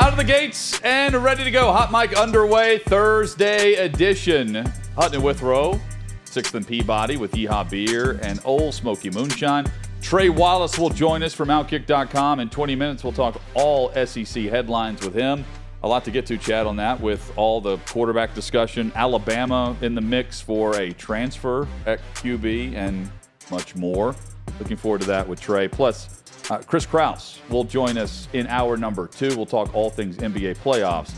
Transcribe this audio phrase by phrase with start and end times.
[0.00, 1.70] Out of the gates and ready to go.
[1.70, 2.78] Hot mic underway.
[2.78, 4.54] Thursday edition.
[4.96, 5.78] Hutton and Withrow,
[6.24, 9.66] Sixth and Peabody with Yeehaw Beer and Ole Smoky Moonshine.
[10.00, 12.40] Trey Wallace will join us from Outkick.com.
[12.40, 15.44] In 20 minutes, we'll talk all SEC headlines with him.
[15.82, 18.90] A lot to get to, Chad, on that with all the quarterback discussion.
[18.94, 23.10] Alabama in the mix for a transfer at QB and
[23.50, 24.16] much more.
[24.58, 25.68] Looking forward to that with Trey.
[25.68, 26.19] Plus,
[26.50, 29.34] uh, Chris Kraus will join us in hour number two.
[29.36, 31.12] We'll talk all things NBA playoffs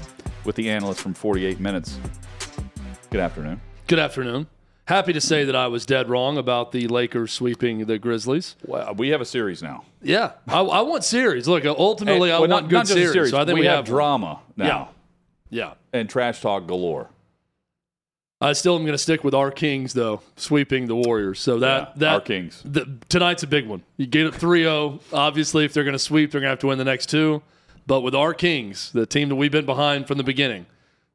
[0.45, 1.99] with the analyst from 48 Minutes.
[3.11, 3.61] Good afternoon.
[3.87, 4.47] Good afternoon.
[4.87, 8.57] Happy to say that I was dead wrong about the Lakers sweeping the Grizzlies.
[8.67, 9.85] Well, we have a series now.
[10.03, 11.47] Yeah, I, I want series.
[11.47, 13.13] Look, ultimately, And- I well, want not, good not series.
[13.13, 13.31] series.
[13.31, 14.91] So I think we, we, have, have drama now
[15.51, 15.75] Yeah.
[15.93, 17.09] and trash talk galore.
[18.43, 21.39] I still am going to stick with our Kings though, sweeping the Warriors.
[21.41, 22.61] So that Yeah, that our Kings.
[22.65, 23.83] the, tonight's a big one.
[23.97, 25.01] You get it 3-0.
[25.13, 27.43] Obviously, if they're going to sweep, they're going to have to win the next two.
[27.87, 30.67] But with our Kings, the team that we've been behind from the beginning,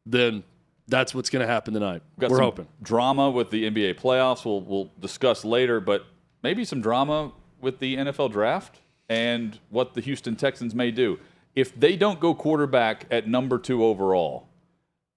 [0.05, 0.43] then
[0.87, 2.01] that's what's going to happen tonight.
[2.19, 2.67] Got We're some hoping.
[2.81, 4.45] drama with the NBA playoffs.
[4.45, 6.05] We'll we'll discuss later, but
[6.43, 11.19] maybe some drama with the NFL draft and what the Houston Texans may do
[11.55, 14.47] if they don't go quarterback at number two overall.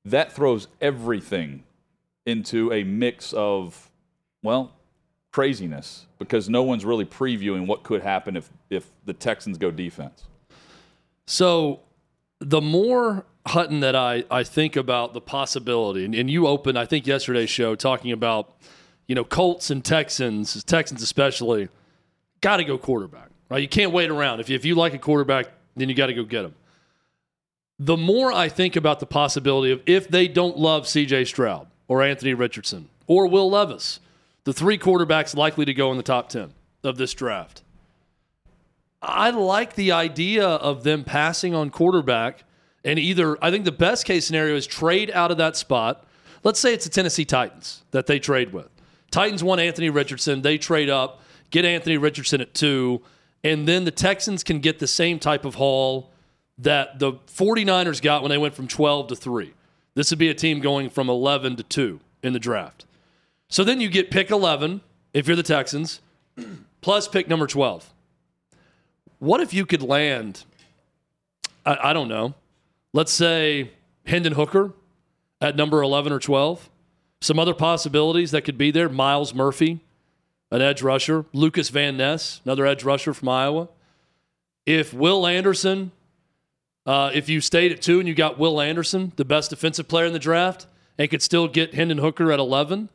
[0.04, 1.64] That throws everything
[2.26, 3.90] into a mix of
[4.42, 4.72] well
[5.32, 10.24] craziness because no one's really previewing what could happen if if the Texans go defense.
[11.26, 11.80] So
[12.40, 16.86] the more Hutton that I, I think about the possibility, and, and you opened, I
[16.86, 18.56] think, yesterday's show talking about,
[19.06, 21.68] you know, Colts and Texans, Texans especially,
[22.40, 23.62] got to go quarterback, right?
[23.62, 24.40] You can't wait around.
[24.40, 26.54] If you, if you like a quarterback, then you got to go get him.
[27.78, 32.04] The more I think about the possibility of if they don't love CJ Stroud or
[32.04, 33.98] Anthony Richardson or Will Levis,
[34.44, 37.64] the three quarterbacks likely to go in the top 10 of this draft.
[39.02, 42.44] I like the idea of them passing on quarterback
[42.84, 46.06] and either I think the best case scenario is trade out of that spot.
[46.44, 48.68] Let's say it's the Tennessee Titans that they trade with.
[49.10, 53.02] Titans want Anthony Richardson, they trade up, get Anthony Richardson at 2,
[53.42, 56.12] and then the Texans can get the same type of haul
[56.56, 59.54] that the 49ers got when they went from 12 to 3.
[59.94, 62.84] This would be a team going from 11 to 2 in the draft.
[63.48, 64.80] So then you get pick 11
[65.12, 66.00] if you're the Texans,
[66.80, 67.92] plus pick number 12.
[69.18, 70.44] What if you could land,
[71.66, 72.34] I, I don't know,
[72.92, 73.72] let's say
[74.06, 74.72] Hendon Hooker
[75.40, 76.70] at number 11 or 12?
[77.20, 79.80] Some other possibilities that could be there Myles Murphy,
[80.50, 83.68] an edge rusher, Lukas Van Ness, another edge rusher from Iowa.
[84.64, 85.92] If Will Anderson,
[86.86, 90.06] uh, if you stayed at two and you got Will Anderson, the best defensive player
[90.06, 90.66] in the draft,
[90.98, 92.88] and could still get Hendon Hooker at 11,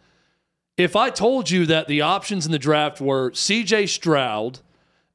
[0.78, 4.59] if I told you that the options in the draft were CJ Stroud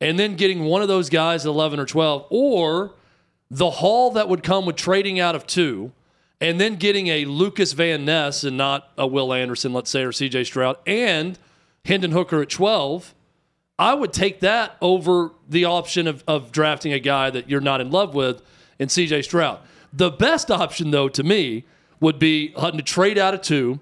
[0.00, 2.94] and then getting one of those guys at 11 or 12, or
[3.50, 5.92] the haul that would come with trading out of two
[6.40, 10.10] and then getting a Lukas Van Ness and not a Will Anderson, let's say, or
[10.10, 11.38] CJ Stroud, and
[11.84, 13.14] Hendon Hooker at 12,
[13.78, 17.80] I would take that over the option of, of drafting a guy that you're not
[17.82, 18.42] in love with
[18.80, 19.60] in CJ Stroud.
[19.92, 21.64] The best option, though, to me,
[22.00, 23.78] would be Hutton to trade out of two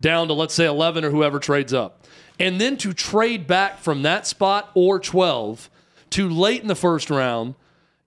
[0.00, 2.06] down to, let's say, 11 or whoever trades up.
[2.38, 5.68] And then to trade back from that spot or 12
[6.10, 7.54] to late in the first round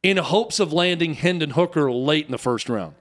[0.01, 2.93] in hopes of landing Hendon Hooker late in the first round.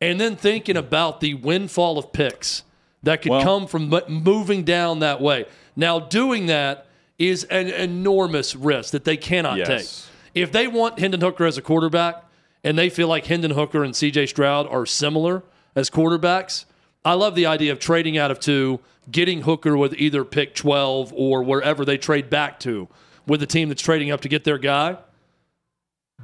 [0.00, 2.62] And then thinking about the windfall of picks
[3.02, 5.46] that could Well- come from moving down that way.
[5.74, 6.86] Now, doing that
[7.18, 9.66] is an enormous risk that they cannot Yes.
[9.66, 10.42] take.
[10.42, 12.22] If they want Hendon Hooker as a quarterback
[12.64, 15.42] and they feel like Hendon Hooker and CJ Stroud are similar
[15.74, 16.64] as quarterbacks,
[17.04, 18.80] I love the idea of trading out of two,
[19.10, 22.88] getting Hooker with either pick 12 or wherever they trade back to
[23.26, 24.98] with the team that's trading up to get their guy.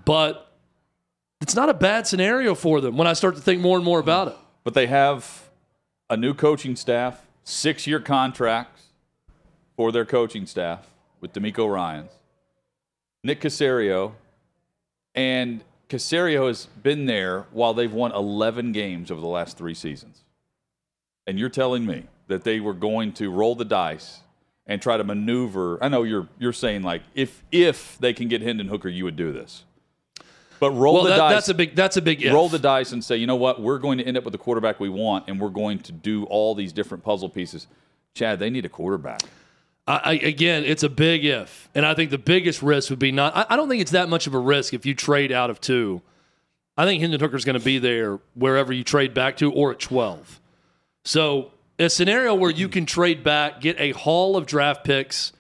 [0.05, 0.53] But
[1.41, 4.01] it's not a bad scenario for them when I start to think more and more
[4.01, 4.37] about it.
[4.65, 5.51] But they have
[6.11, 8.83] a new coaching staff, six year contracts
[9.77, 10.91] for their coaching staff
[11.21, 12.11] with DeMeco Ryans,
[13.23, 14.13] Nick Caserio,
[15.15, 15.63] and
[15.95, 20.23] Caserio has been there while they've won 11 games over the last three seasons.
[21.25, 24.19] And you're telling me that they were going to roll the dice
[24.67, 25.79] and try to maneuver.
[25.81, 29.15] I know you're you're saying like if if they can get Hendon Hooker, you would
[29.15, 29.63] do this.
[30.59, 32.33] But roll Well, the that, dice that's a big that's a big if.
[32.33, 34.39] roll the dice and say, you know what, we're going to end up with the
[34.39, 37.69] quarterback we want, and we're going to do all these different puzzle pieces.
[38.15, 39.23] Chad, they need a quarterback.
[39.87, 43.37] I, again, it's a big if, and I think the biggest risk would be not.
[43.37, 45.61] I, I don't think it's that much of a risk if you trade out of
[45.61, 46.01] two.
[46.77, 49.81] I think Hendon Hooker's going to be there wherever you trade back to, or at
[49.81, 50.41] twelve.
[51.05, 55.33] So a scenario where you can trade back, get a haul of draft picks,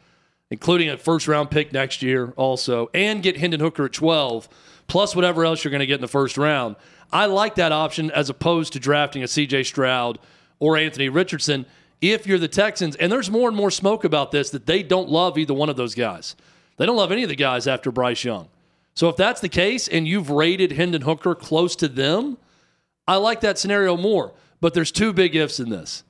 [0.50, 4.49] including a first round pick next year also, and get Hendon Hooker at 12,
[4.87, 6.76] plus whatever else you're going to get in the first round.
[7.12, 10.19] I like that option as opposed to drafting a CJ Stroud
[10.58, 11.67] or Anthony Richardson
[12.00, 12.96] if you're the Texans.
[12.96, 15.76] And there's more and more smoke about this that they don't love either one of
[15.76, 16.37] those guys.
[16.76, 18.49] They don't love any of the guys after Bryce Young.
[18.94, 22.37] So if that's the case and you've rated Hendon Hooker close to them,
[23.06, 24.32] I like that scenario more.
[24.61, 26.05] But there's two big ifs in this.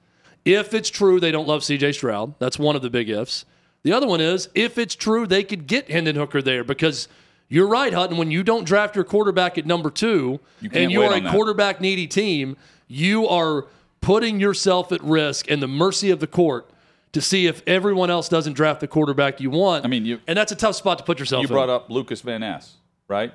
[0.44, 3.44] If it's true they don't love CJ Stroud, that's one of the big ifs.
[3.82, 7.08] The other one is if it's true they could get Hendon Hooker there because
[7.48, 8.16] you're right, Hutton.
[8.16, 11.32] When you don't draft your quarterback at number two You and you are a that.
[11.32, 12.56] quarterback needy team,
[12.88, 13.66] you are
[14.04, 16.68] putting yourself at risk and the mercy of the court
[17.12, 19.84] to see if everyone else doesn't draft the quarterback you want.
[19.84, 21.48] I mean, you- and that's a tough spot to put yourself in.
[21.48, 21.54] You in.
[21.54, 22.74] brought up Lukas Van Ness,
[23.08, 23.32] right?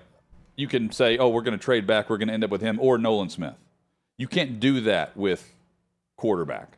[0.56, 2.10] You can say, oh, we're going to trade back.
[2.10, 3.56] We're going to end up with him or Nolan Smith.
[4.18, 5.54] You can't do that with
[6.18, 6.78] quarterback.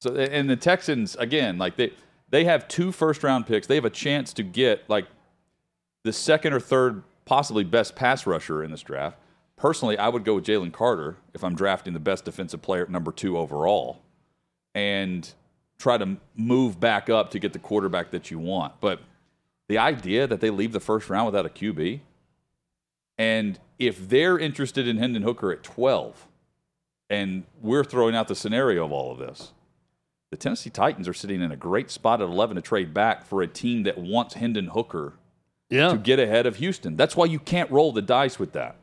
[0.00, 1.92] So, and the Texans, again, like they,
[2.30, 3.66] they have two first round picks.
[3.66, 5.06] They have a chance to get like
[6.04, 9.18] the second or third, possibly best pass rusher in this draft.
[9.60, 12.90] Personally, I would go with Jalen Carter if I'm drafting the best defensive player at
[12.90, 14.00] number two overall
[14.74, 15.30] and
[15.78, 18.80] try to move back up to get the quarterback that you want.
[18.80, 19.00] But
[19.68, 22.00] the idea that they leave the first round without a QB,
[23.18, 26.26] and if they're interested in Hendon Hooker at 12,
[27.10, 29.52] and we're throwing out the scenario of all of this,
[30.30, 33.42] the Tennessee Titans are sitting in a great spot at 11 to trade back for
[33.42, 35.14] a team that wants Hendon Hooker
[35.68, 35.90] yeah.
[35.90, 36.96] to get ahead of Houston.
[36.96, 38.76] That's why you can't roll the dice with that.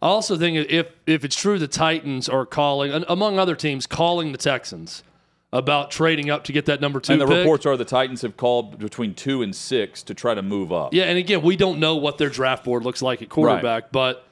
[0.00, 4.32] I also think if if it's true the Titans are calling, among other teams, calling
[4.32, 5.02] the Texans
[5.52, 7.38] about trading up to get that number two And the pick.
[7.38, 10.92] reports are the Titans have called between two and six to try to move up.
[10.92, 14.26] Yeah, and again, we don't know what their draft board looks like at quarterback, but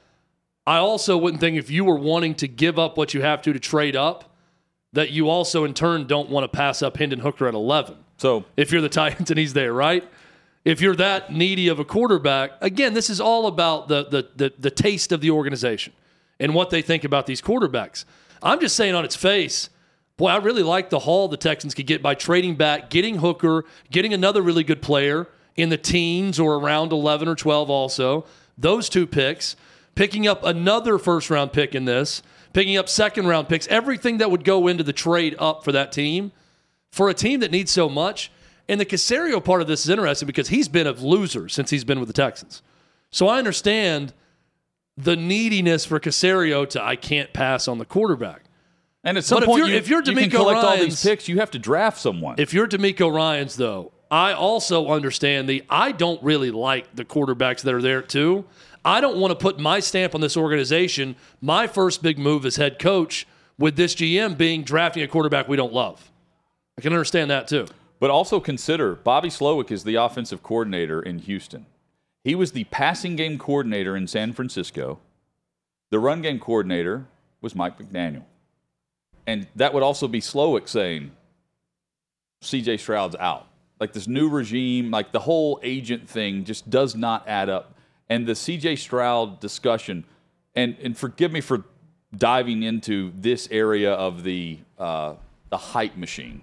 [0.67, 3.53] I also wouldn't think if you were wanting to give up what you have to
[3.53, 4.35] to trade up,
[4.93, 7.95] that you also in turn don't want to pass up Hendon Hooker at 11.
[8.17, 10.03] So If you're the Titans and he's there, right?
[10.67, 14.53] If you're that needy of a quarterback, again, this is all about the the the,
[14.59, 15.93] the taste of the organization
[16.41, 18.03] and what they think about these quarterbacks.
[18.43, 19.69] I'm just saying on its face,
[20.17, 23.63] boy, I really like the haul the Texans could get by trading back, getting Hooker,
[23.91, 28.25] getting another really good player in the teens or around 11 or 12 also.
[28.57, 29.55] Those two picks,
[29.95, 32.21] picking up another first round pick in this,
[32.51, 35.93] picking up second round picks, everything that would go into the trade up for that
[35.93, 36.33] team
[36.91, 38.31] for a team that needs so much.
[38.69, 41.83] And the Caserio part of this is interesting because he's been a loser since he's
[41.85, 42.61] been with the Texans.
[43.11, 44.13] So I understand
[44.97, 48.43] the neediness for Caserio to I can't pass on the quarterback.
[49.03, 50.71] and at some But if point, you're- you, if you're you can DeMeco collect all
[50.75, 51.27] Ryans- these picks.
[51.29, 52.35] You have to draft someone.
[52.39, 57.61] If you're DeMeco Ryans, though, I also understand the I don't really like the quarterbacks
[57.61, 58.45] that are there too.
[58.83, 61.15] I don't want to put my stamp on this organization.
[61.41, 63.27] My first big move as head coach
[63.57, 66.09] with this GM being drafting a quarterback we don't love.
[66.77, 67.67] I can understand that too.
[67.99, 71.65] But also consider Bobby Slowik is the offensive coordinator in Houston.
[72.23, 74.99] He was the passing game coordinator in San Francisco.
[75.89, 77.05] The run game coordinator
[77.41, 78.23] was Mike McDaniel.
[79.25, 81.11] And that would also be Slowick saying,
[82.41, 83.47] CJ Stroud's out.
[83.79, 87.73] Like this new regime, like the whole agent thing just does not add up.
[88.09, 90.05] And the CJ Stroud discussion,
[90.55, 91.63] and, and forgive me for
[92.15, 95.15] diving into this area of the, uh,
[95.49, 96.41] the hype machine.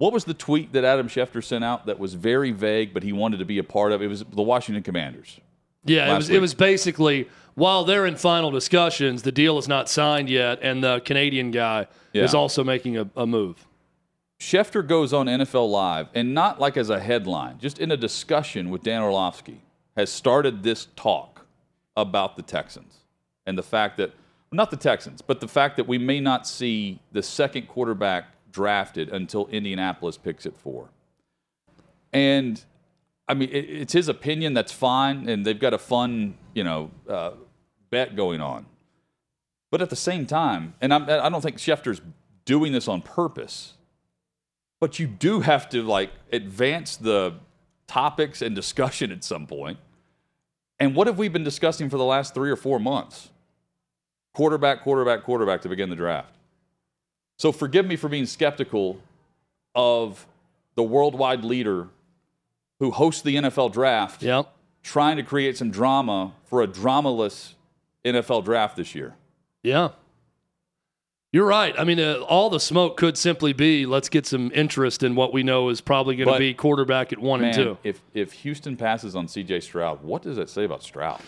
[0.00, 3.12] What was the tweet that Adam Schefter sent out that was very vague, but he
[3.12, 4.00] wanted to be a part of?
[4.00, 5.38] It was the Washington Commanders.
[5.84, 6.38] Yeah, it was week.
[6.38, 10.82] it was basically while they're in final discussions, the deal is not signed yet, and
[10.82, 13.66] the Canadian guy is also making a, a move.
[14.40, 18.70] Schefter goes on NFL Live, and not like as a headline, just in a discussion
[18.70, 19.60] with Dan Orlovsky,
[19.98, 21.44] has started this talk
[21.94, 23.00] about the Texans
[23.44, 24.12] and the fact that,
[24.50, 29.08] not the Texans, but the fact that we may not see the second quarterback drafted
[29.08, 30.90] until Indianapolis picks at four.
[32.12, 32.62] And
[33.28, 34.54] I mean, it, it's his opinion.
[34.54, 37.32] That's fine, and they've got a fun, you know, uh,
[37.90, 38.66] bet going on.
[39.70, 42.00] But at the same time, and I'm, I don't think Schefter's
[42.44, 43.74] doing this on purpose,
[44.80, 47.34] but you do have to like advance the
[47.86, 49.78] topics and discussion at some point.
[50.80, 53.30] And what have we been discussing for the last three or four months?
[54.32, 56.34] Quarterback, quarterback, quarterback to begin the draft.
[57.40, 59.00] So forgive me for being skeptical
[59.74, 60.26] of
[60.74, 61.88] the worldwide leader
[62.80, 64.52] who hosts the NFL draft Yep.
[64.82, 67.54] trying to create some drama for a dramaless
[68.04, 69.14] NFL draft this year.
[69.62, 69.92] Yeah.
[71.32, 71.74] You're right.
[71.78, 75.32] I mean, uh, all the smoke could simply be let's get some interest in what
[75.32, 77.78] we know is probably going to be quarterback at one and two.
[77.82, 81.22] if if Houston passes on CJ Stroud, what does that say about Stroud?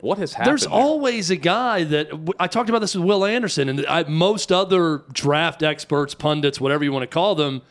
[0.00, 0.50] What has happened?
[0.50, 0.72] There's there?
[0.72, 5.04] always a guy that I talked about this with Will Anderson, and I, most other
[5.12, 7.62] draft experts, pundits, whatever you want to call them.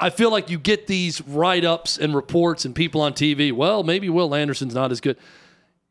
[0.00, 3.52] I feel like you get these write ups and reports and people on TV.
[3.52, 5.18] Well, maybe Will Anderson's not as good.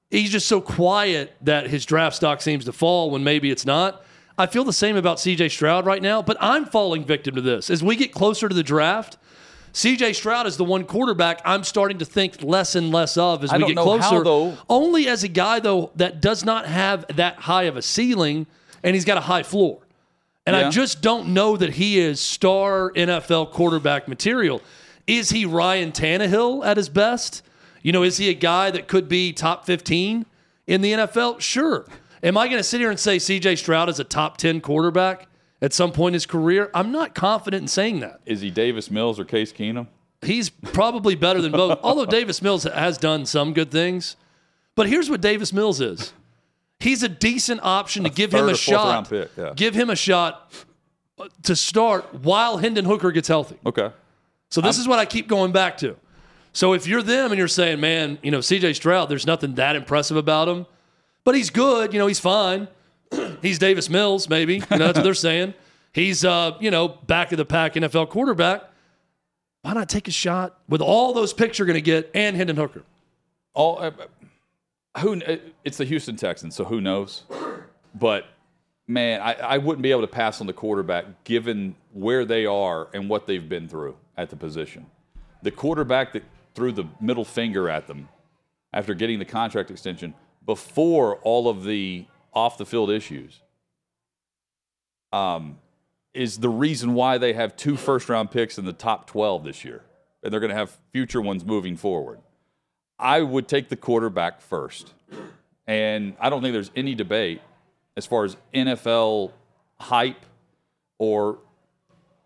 [0.09, 4.03] He's just so quiet that his draft stock seems to fall when maybe it's not.
[4.37, 7.69] I feel the same about CJ Stroud right now, but I'm falling victim to this.
[7.69, 9.17] As we get closer to the draft,
[9.73, 13.51] CJ Stroud is the one quarterback I'm starting to think less and less of as
[13.51, 14.01] I we get closer.
[14.03, 14.57] how, though.
[14.69, 18.45] Only as a guy though that does not have that high of a ceiling
[18.83, 19.79] and he's got a high floor.
[20.45, 24.61] And I just don't know that he is star NFL quarterback material.
[25.07, 27.43] Is he Ryan Tannehill at his best?
[27.81, 30.25] You know, is he a guy that could be top 15
[30.67, 31.39] in the NFL?
[31.39, 31.85] Sure.
[32.21, 35.27] Am I going to sit here and say CJ Stroud is a top 10 quarterback
[35.63, 36.69] at some point in his career?
[36.75, 38.21] I'm not confident in saying that.
[38.27, 39.87] Is he Davis Mills or Case Keenum?
[40.21, 41.79] He's probably better than both.
[41.83, 44.15] Although Davis Mills has done some good things.
[44.75, 46.13] But here's what Davis Mills is.
[46.79, 49.09] He's a decent option to give him a shot.
[49.09, 49.53] pick, yeah.
[49.55, 50.51] Give him a shot
[51.43, 53.57] to start while Hendon Hooker gets healthy.
[53.65, 53.89] Okay.
[54.49, 55.95] So this is what I keep going back to.
[56.51, 59.75] So if you're them and you're saying, man, you know, CJ Stroud, there's nothing that
[59.75, 60.67] impressive about him,
[61.23, 61.93] but he's good.
[61.93, 62.67] You know, he's fine.
[63.43, 64.55] He's Davis Mills, maybe.
[64.55, 65.53] You know, that's what they're saying.
[65.93, 68.63] He's, uh, you know, back of the pack NFL quarterback.
[69.61, 72.57] Why not take a shot with all those picks you're going to get and Hendon
[72.57, 72.83] Hooker?
[73.53, 73.91] All uh,
[74.99, 77.23] who uh, it's the Houston Texans, so who knows?
[77.93, 78.25] But
[78.87, 82.89] man, I, I wouldn't be able to pass on the quarterback given where they are
[82.93, 84.87] and what they've been through at the position.
[85.43, 86.23] The quarterback that
[86.55, 88.09] threw the middle finger at them
[88.73, 90.13] after getting the contract extension
[90.45, 93.41] before all of the off the field issues
[95.11, 95.57] um,
[96.13, 99.63] is the reason why they have two first round picks in the top 12 this
[99.63, 99.83] year.
[100.23, 102.19] And they're going to have future ones moving forward.
[102.97, 104.93] I would take the quarterback first.
[105.67, 107.41] And I don't think there's any debate
[107.95, 109.31] as far as NFL
[109.79, 110.25] hype
[110.97, 111.39] or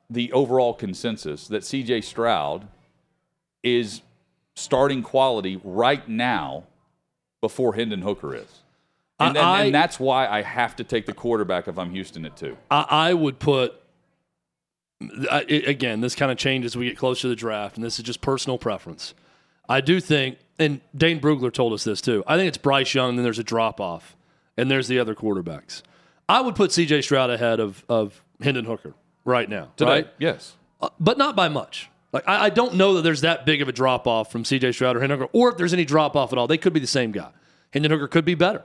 [0.10, 2.68] the overall consensus that CJ Stroud
[3.64, 4.02] is
[4.56, 6.64] starting quality right now
[7.42, 8.64] before Hendon Hooker is.
[9.20, 12.26] And, and- I- and that's why I have to take the quarterback if I'm Houston
[12.26, 12.56] at two.
[12.70, 13.74] I, I would put
[15.32, 16.02] I, again.
[16.02, 18.22] This kind of changes as we get closer to the draft, and this is just
[18.22, 19.14] personal preference.
[19.70, 22.24] I do think, and Dane Brugler told us this too.
[22.26, 23.10] I think it's Bryce Young.
[23.10, 24.16] And then there's a drop off,
[24.58, 25.84] and there's the other quarterbacks.
[26.30, 27.02] I would put C.J.
[27.04, 28.94] Stroud ahead of of Hendon Hooker
[29.24, 30.08] right now, Today, right?
[30.20, 30.56] yes.
[30.82, 31.90] Uh, but not by much.
[32.12, 34.72] Like I, I don't know that there's that big of a drop off from C.J.
[34.72, 36.48] Stroud or Hendon Hooker, or if there's any drop off at all.
[36.48, 37.30] They could be the same guy.
[37.72, 38.64] Hendon Hooker could be better.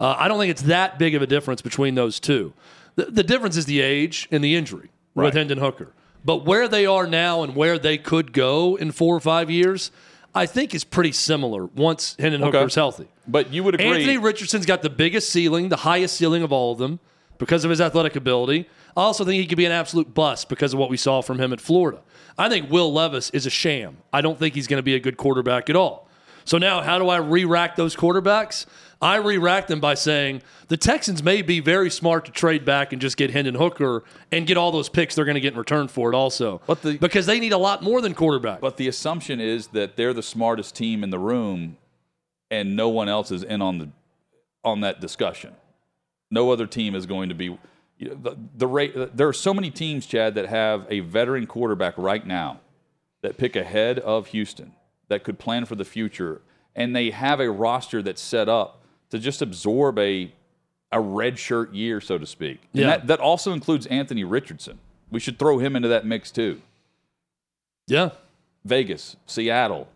[0.00, 2.52] Uh, I don't think it's that big of a difference between those two.
[2.96, 5.26] The, the difference is the age and the injury Right.
[5.26, 5.92] with Hendon Hooker.
[6.24, 9.90] But where they are now and where they could go in four or five years,
[10.34, 12.58] I think is pretty similar once Hendon Okay.
[12.58, 13.06] Hooker's healthy.
[13.28, 13.86] But you would agree.
[13.86, 16.98] Anthony Richardson's got the biggest ceiling, the highest ceiling of all of them
[17.38, 18.68] because of his athletic ability.
[18.96, 21.38] I also think he could be an absolute bust because of what we saw from
[21.38, 22.00] him at Florida.
[22.36, 23.98] I think Will Levis is a sham.
[24.12, 26.08] I don't think he's going to be a good quarterback at all.
[26.44, 28.66] So now, how do I re rack those quarterbacks?
[29.04, 32.94] I re rack them by saying the Texans may be very smart to trade back
[32.94, 35.58] and just get Hendon Hooker and get all those picks they're going to get in
[35.58, 36.62] return for it also.
[36.66, 38.60] But the- because they need a lot more than quarterback.
[38.62, 41.76] But the assumption is that they're the smartest team in the room,
[42.50, 43.90] and no one else is in on the
[44.64, 45.54] on that discussion.
[46.30, 47.58] No other team is going to be.
[47.98, 48.94] You know, the, the rate.
[49.14, 52.60] There are so many teams, Chad, that have a veteran quarterback right now
[53.20, 54.72] that pick ahead of Houston
[55.08, 56.40] that could plan for the future,
[56.74, 58.80] and they have a roster that's set up
[59.14, 60.30] to just absorb a
[60.92, 62.60] a red shirt year, so to speak.
[62.72, 62.86] And Yeah.
[62.88, 64.78] that, that also includes Anthony Richardson.
[65.10, 66.60] We should throw him into that mix too.
[67.88, 68.10] yeah.
[68.64, 69.88] Vegas, Seattle,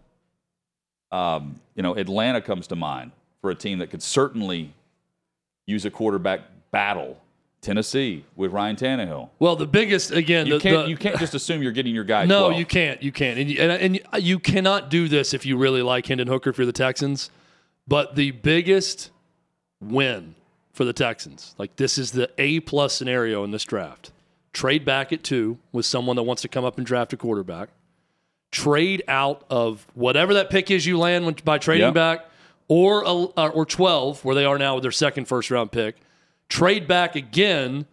[1.10, 4.72] um, you know, Atlanta comes to mind for a team that could certainly
[5.66, 7.18] use a quarterback battle.
[7.60, 9.30] Tennessee with Ryan Tannehill.
[9.40, 12.04] Well, the biggest, again, You the, can't the- you can't just assume you're getting your
[12.04, 12.24] guy.
[12.24, 12.58] No, 12.
[12.60, 13.02] you can't.
[13.02, 13.38] You can't.
[13.38, 16.58] And you, and, and you- cannot do this if you really like Hendon Hooker if
[16.58, 17.30] you're the Texans.
[17.88, 19.10] But the biggest
[19.80, 20.34] win
[20.72, 24.12] for the Texans, like this is the A plus scenario in this draft.
[24.52, 27.70] Trade back at two with someone that wants to come up and draft a quarterback.
[28.50, 32.26] Trade out of whatever that pick is you land when, by trading back,
[32.66, 35.96] or uh, or twelve where they are now with their second first round pick.
[36.48, 37.86] Trade back again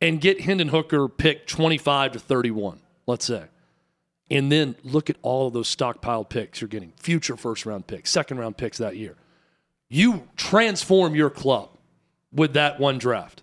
[0.00, 3.44] and get Hendon Hooker pick 25 to 31, let's say.
[4.30, 8.10] And then look at all of those stockpiled picks you're getting, future first round picks,
[8.10, 9.16] second round picks that year.
[9.90, 11.68] You transform your club
[12.32, 13.42] with that one draft.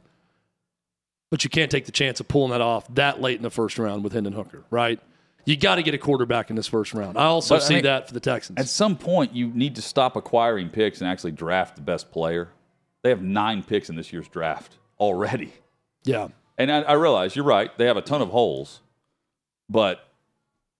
[1.29, 3.77] But you can't take the chance of pulling that off that late in the first
[3.77, 4.97] round with Hendon Hooker, right?
[5.45, 7.17] You got to get a quarterback in this first round.
[7.17, 8.57] I also But, I see mean, that for the Texans.
[8.59, 12.49] At some point, you need to stop acquiring picks and actually draft the best player.
[13.03, 15.53] They have nine picks in this year's draft already.
[16.03, 16.29] yeah.
[16.57, 17.77] And I, I realize you're right.
[17.77, 18.79] They have a ton of holes,
[19.69, 20.07] but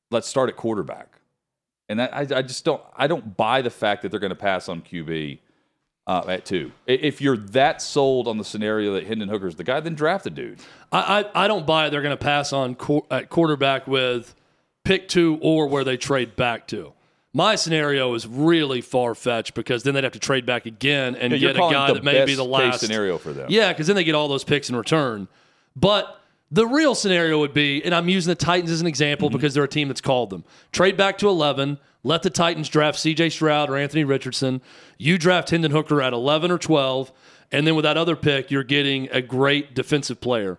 [0.09, 1.19] let's start at quarterback.
[1.87, 4.35] And that, I, I just don't I don't buy the fact that they're going to
[4.35, 5.37] pass on QB
[6.07, 6.71] uh, at two.
[6.87, 10.29] If you're that sold on the scenario that Hendon Hooker's the guy, then draft the
[10.31, 10.59] dude.
[10.91, 11.89] I, I, I don't buy it.
[11.91, 14.33] they're going to pass on qu- at quarterback with
[14.85, 16.93] pick two or where they trade back to.
[17.33, 21.31] My scenario is really far fetched because then they'd have to trade back again and
[21.33, 23.47] You're get a guy that may be the last scenario for them.
[23.49, 25.27] Yeah, because then they get all those picks in return.
[25.75, 29.37] But the real scenario would be, and I'm using the Titans as an example Mm-hmm.
[29.37, 30.45] because they're a team that's called them.
[30.71, 34.61] Trade back to 11, let the Titans draft CJ Stroud or Anthony Richardson.
[34.97, 37.11] You draft Hendon Hooker at 11 or 12,
[37.51, 40.57] and then with that other pick, you're getting a great defensive player,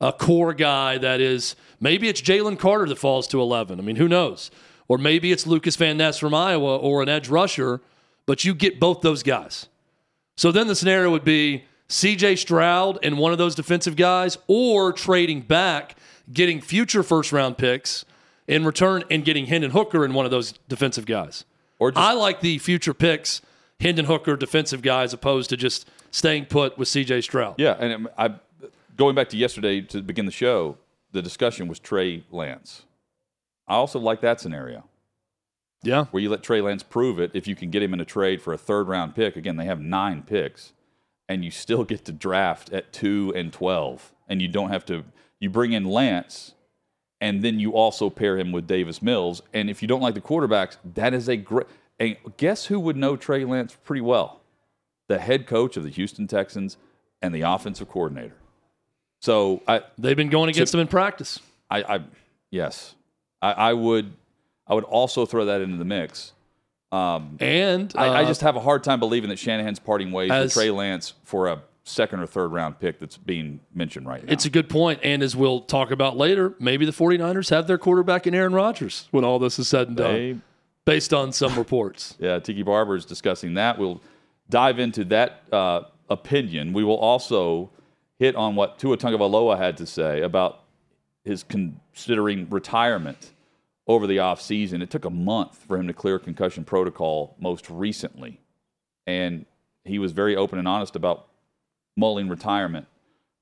[0.00, 3.78] a core guy that is maybe it's Jalen Carter that falls to 11.
[3.78, 4.50] I mean, who knows?
[4.88, 7.82] Or maybe it's Lukas Van Ness from Iowa or an edge rusher,
[8.24, 9.68] but you get both those guys.
[10.36, 14.94] So then the scenario would be CJ Stroud and one of those defensive guys, or
[14.94, 15.96] trading back,
[16.32, 18.06] getting future first round picks
[18.48, 21.44] in return and getting Hendon Hooker and one of those defensive guys.
[21.78, 23.42] Or just I like the future picks,
[23.80, 27.56] Hendon Hooker defensive guys, opposed to just staying put with CJ Stroud.
[27.58, 28.34] Yeah, and I
[28.96, 30.78] going back to yesterday to begin the show,
[31.12, 32.82] the discussion was Trey Lance.
[33.68, 34.84] I also like that scenario
[35.82, 36.04] Yeah.
[36.12, 38.40] where you let Trey Lance prove it if you can get him in a trade
[38.40, 39.36] for a third round pick.
[39.36, 40.72] Again, they have nine picks,
[41.28, 45.04] and you still get to draft at two and twelve, and you don't have to.
[45.40, 46.54] You bring in Lance,
[47.20, 49.42] and then you also pair him with Davis Mills.
[49.52, 51.66] And if you don't like the quarterbacks, that is a great.
[51.98, 54.40] And guess who would know Trey Lance pretty well?
[55.08, 56.76] The head coach of the Houston Texans
[57.22, 58.36] and the offensive coordinator.
[59.20, 61.40] So I, They've been going against them in practice.
[61.70, 62.00] I, I
[62.50, 62.94] yes,
[63.40, 64.12] I, I would,
[64.66, 66.32] I would also throw that into the mix.
[66.92, 70.30] Um, And I, I uh, just have a hard time believing that Shanahan's parting ways
[70.30, 74.32] with Trey Lance for a second or third round pick that's being mentioned right now.
[74.32, 75.00] It's a good point.
[75.02, 79.08] And as we'll talk about later, maybe the 49ers have their quarterback in Aaron Rodgers
[79.12, 80.42] when all this is said and done,
[80.84, 82.16] based on some reports.
[82.20, 83.78] yeah, Tiki Barber is discussing that.
[83.78, 84.02] We'll
[84.50, 86.72] dive into that uh, opinion.
[86.72, 87.70] We will also
[88.18, 90.64] hit on what Tua Tagovailoa had to say about
[91.24, 93.32] his considering retirement
[93.86, 94.82] over the offseason.
[94.82, 98.40] It took a month for him to clear concussion protocol most recently.
[99.06, 99.46] And
[99.84, 101.28] he was very open and honest about
[101.96, 102.86] mulling retirement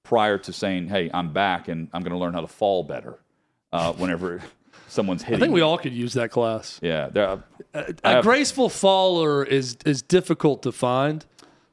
[0.03, 3.19] prior to saying, hey, I'm back and I'm going to learn how to fall better
[3.73, 4.41] uh, whenever
[4.89, 6.79] someone's hitting I think we all could use that class.
[6.83, 7.09] Yeah.
[7.09, 7.43] there-
[7.75, 11.25] I A have- graceful faller is is difficult to find,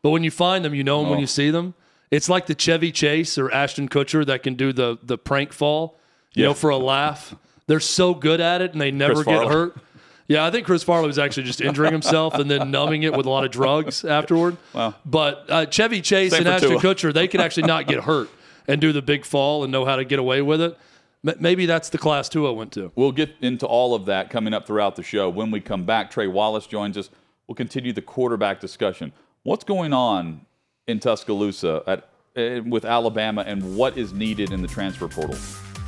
[0.01, 1.21] but when you find them, you know them when Oh.
[1.21, 1.75] you see them.
[2.09, 5.99] It's like the Chevy Chase or Ashton Kutcher that can do the the prank fall,
[6.33, 6.49] you Yeah.
[6.49, 7.35] know, for a laugh.
[7.67, 9.53] They're so good at it and they never Chris get Farley.
[9.53, 9.77] hurt.
[10.31, 13.25] Yeah, I think Chris Farley was actually just injuring himself and then numbing it with
[13.25, 14.55] a lot of drugs afterward.
[14.73, 14.95] Wow.
[15.05, 16.79] But uh, Chevy Chase Same and Ashton Tua.
[16.79, 18.29] Kutcher, they could actually not get hurt
[18.65, 20.77] and do the big fall and know how to get away with it.
[21.23, 22.91] Maybe that's the class two I went to.
[22.95, 25.29] We'll get into all of that coming up throughout the show.
[25.29, 27.09] When we come back, Trey Wallace joins us.
[27.47, 29.11] We'll continue the quarterback discussion.
[29.43, 30.45] What's going on
[30.87, 35.35] in Tuscaloosa at, eh, with Alabama and what is needed in the transfer portal?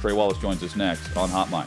[0.01, 1.65] Trey Wallace joins us next on Hot Mic.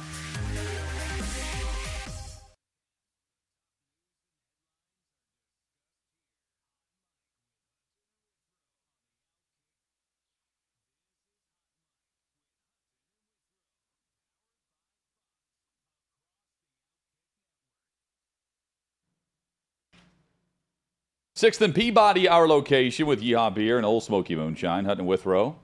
[21.38, 25.54] Sixth and Peabody, our location with Yeehaw Beer and Ole Smoky Moonshine, Hutton Withrow.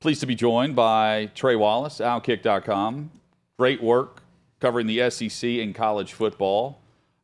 [0.00, 3.10] Pleased to be joined by Trey Wallace, Outkick.com.
[3.58, 4.22] Great work
[4.58, 6.80] covering the SEC and college football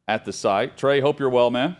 [0.06, 0.76] at the site.
[0.76, 1.78] Trey, hope you're well, man.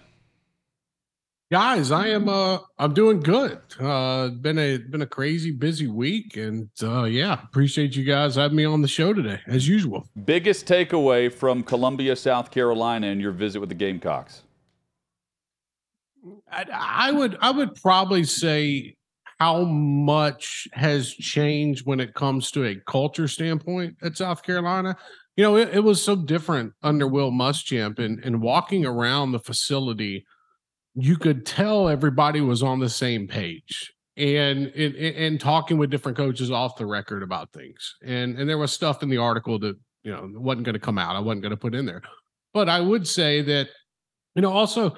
[1.53, 6.37] guys i am uh i'm doing good uh been a been a crazy busy week
[6.39, 10.65] and uh yeah appreciate you guys having me on the show today as usual Biggest
[10.67, 14.44] takeaway from Columbia, South Carolina, and your visit with the Gamecocks.
[16.51, 18.97] I, I would i would probably say
[19.39, 24.97] how much has changed when it comes to a culture standpoint at south carolina.
[25.37, 29.41] You know it, it was so different under will muschamp and and walking around the
[29.41, 30.25] facility
[30.95, 36.17] you could tell everybody was on the same page and and, and talking with different
[36.17, 37.97] coaches off the record about things.
[38.05, 40.99] And and there was stuff in the article that you know wasn't going to come
[40.99, 42.03] out i wasn't going to put in there.
[42.53, 43.69] But i would say that
[44.35, 44.95] you know also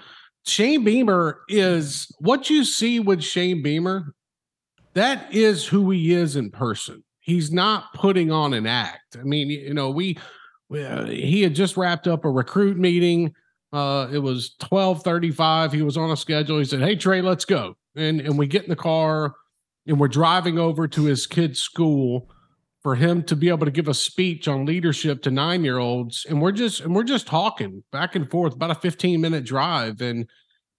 [0.47, 4.15] shane beamer is what you see with shane beamer
[4.95, 9.51] that is who he is in person he's not putting on an act i mean
[9.51, 10.17] you know we,
[10.69, 13.33] we uh, he had just wrapped up a recruit meeting
[13.73, 15.73] uh, it was twelve thirty-five.
[15.73, 16.59] He was on a schedule.
[16.59, 19.35] He said, "Hey Trey, let's go." And and we get in the car
[19.87, 22.31] and we're driving over to his kid's school
[22.87, 26.25] for him to be able to give a speech on leadership to nine year olds
[26.29, 30.01] and we're just and we're just talking back and forth about a 15 minute drive
[30.01, 30.31] and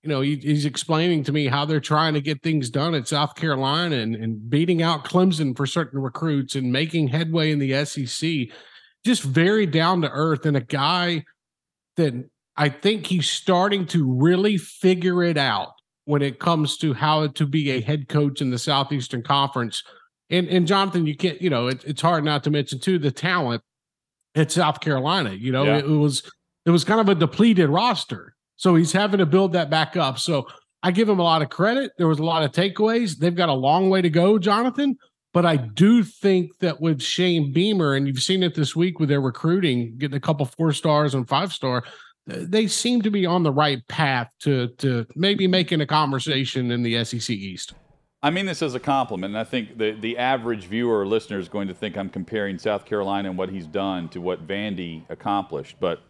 [0.04, 3.10] you know he, he's explaining to me how they're trying to get things done at
[3.10, 7.84] south carolina and, and beating out clemson for certain recruits and making headway in the
[7.84, 8.56] sec
[9.04, 11.22] just very down to earth and a guy
[11.98, 12.14] that
[12.56, 15.74] i think he's starting to really figure it out
[16.06, 19.84] when it comes to how to be a head coach in the southeastern conference
[20.30, 23.12] and and Jonathan, you can't, you know, it, it's hard not to mention too the
[23.12, 23.62] talent
[24.36, 25.34] at South Carolina.
[25.34, 25.78] You know, yeah.
[25.78, 26.30] it, it was
[26.66, 30.20] it was kind of a depleted roster, so he's having to build that back up.
[30.20, 30.48] So
[30.84, 31.92] I give him a lot of credit.
[31.98, 33.18] There was a lot of takeaways.
[33.18, 34.98] They've got a long way to go, Jonathan.
[35.34, 39.10] But I do think that with Shane Beamer, and you've seen it this week with
[39.10, 41.84] their recruiting, getting a couple four stars and five star,
[42.26, 46.84] they seem to be on the right path to to maybe making a conversation in
[46.84, 47.74] the SEC East.
[48.28, 51.40] I mean this as a compliment, and I think the, the average viewer or listener
[51.40, 55.04] is going to think I'm comparing South Carolina and what he's done to what Vandy
[55.08, 55.78] accomplished.
[55.80, 56.02] But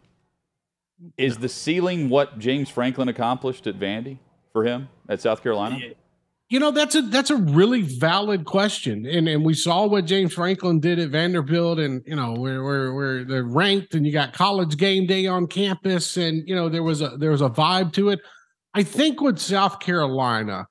[1.15, 4.17] is the ceiling what James Franklin accomplished at Vandy
[4.51, 5.77] for him at South Carolina?
[6.49, 9.06] You know, that's a that's a really valid question.
[9.06, 13.25] And and we saw what James Franklin did at Vanderbilt, and you know, where where
[13.25, 16.99] they're ranked and you got college game day on campus, and you know, there was
[16.99, 18.21] a there was a vibe to it.
[18.73, 20.65] I think with South Carolina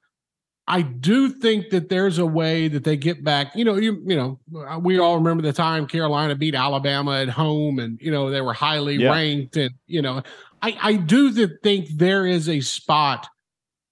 [0.69, 3.55] I do think that there's a way that they get back.
[3.55, 7.79] You know, you you know, we all remember the time Carolina beat Alabama at home,
[7.79, 9.11] and you know they were highly yeah.
[9.11, 10.23] ranked, and you know,
[10.63, 13.29] I I do think there is a spot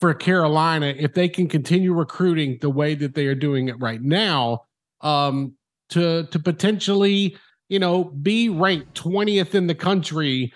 [0.00, 4.02] for Carolina if they can continue recruiting the way that they are doing it right
[4.02, 4.64] now,
[5.00, 5.54] um,
[5.90, 7.36] to to potentially
[7.68, 10.52] you know be ranked twentieth in the country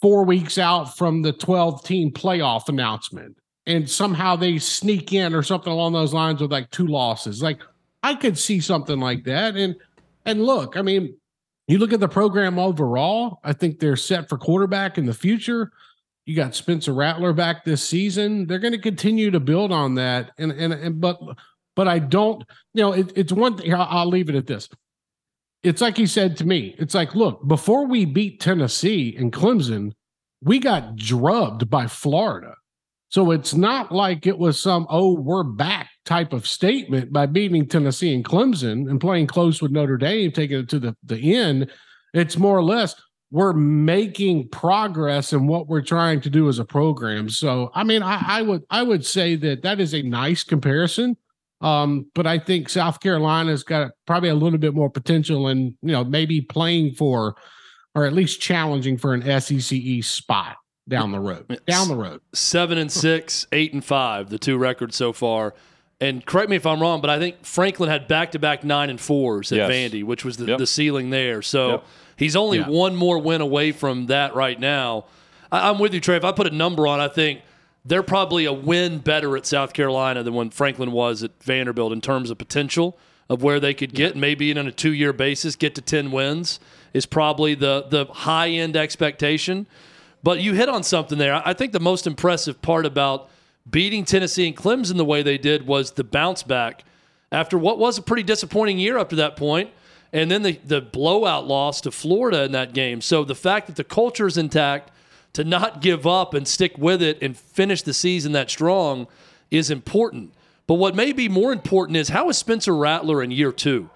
[0.00, 3.36] four weeks out from the 12 team playoff announcement
[3.70, 7.42] and somehow they sneak in or something along those lines with like two losses.
[7.42, 7.60] Like
[8.02, 9.56] I could see something like that.
[9.56, 9.76] And
[10.26, 11.16] and look, I mean,
[11.68, 15.70] you look at the program overall, I think they're set for quarterback in the future.
[16.26, 18.46] You got Spencer Rattler back this season.
[18.46, 20.32] They're going to continue to build on that.
[20.38, 21.20] And and and but
[21.76, 23.72] but I don't, you know, it, it's one thing.
[23.72, 24.68] I'll, I'll leave it at this.
[25.62, 26.74] It's like he said to me.
[26.78, 29.92] It's like, look, before we beat Tennessee and Clemson,
[30.42, 32.54] we got drubbed by Florida.
[33.10, 37.66] So it's not like it was some, oh, we're back type of statement by beating
[37.66, 41.70] Tennessee and Clemson and playing close with Notre Dame, taking it to the, the end.
[42.14, 42.94] It's more or less
[43.32, 47.28] we're making progress in what we're trying to do as a program.
[47.28, 51.16] So, I mean, I, I would I would say that that is a nice comparison.
[51.60, 55.92] Um, but I think South Carolina's got probably a little bit more potential and you
[55.92, 57.36] know maybe playing for
[57.94, 60.56] or at least challenging for an SEC East spot
[60.88, 61.60] down the road.
[61.66, 62.20] Down the road.
[62.32, 65.54] Seven and six, eight and five, the two records so far.
[66.00, 68.88] And correct me if I'm wrong, but I think Franklin had back to back nine
[68.88, 69.70] and fours at yes.
[69.70, 70.58] Vandy, which was the, yep.
[70.58, 71.42] the ceiling there.
[71.42, 71.84] So yep.
[72.16, 72.68] he's only yeah.
[72.68, 75.04] one more win away from that right now.
[75.52, 76.16] I, I'm with you, Trey.
[76.16, 77.42] If I put a number on, I think
[77.84, 82.00] they're probably a win better at South Carolina than when Franklin was at Vanderbilt in
[82.00, 85.74] terms of potential of where they could get, maybe on a two year basis, get
[85.74, 86.60] to 10 wins
[86.92, 89.66] is probably the, the high end expectation.
[90.22, 91.42] But you hit on something there.
[91.46, 93.30] I think the most impressive part about
[93.68, 96.84] beating Tennessee and Clemson the way they did was the bounce back
[97.32, 99.70] after what was a pretty disappointing year up to that point,
[100.12, 103.00] and then the, the blowout loss to Florida in that game.
[103.00, 104.90] So the fact that the culture is intact,
[105.32, 109.06] to not give up and stick with it and finish the season that strong
[109.50, 110.32] is important.
[110.66, 113.90] But what may be more important is how is Spencer Rattler in year two?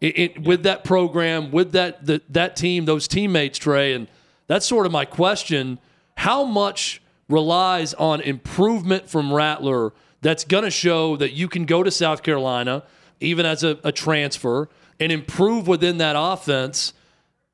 [0.00, 4.08] It, it, with that program, with that the, that team, those teammates, Trey, and
[4.46, 5.78] that's sort of my question.
[6.16, 11.82] How much relies on improvement from Rattler that's going to show that you can go
[11.82, 12.82] to South Carolina,
[13.20, 16.92] even as a, a transfer, and improve within that offense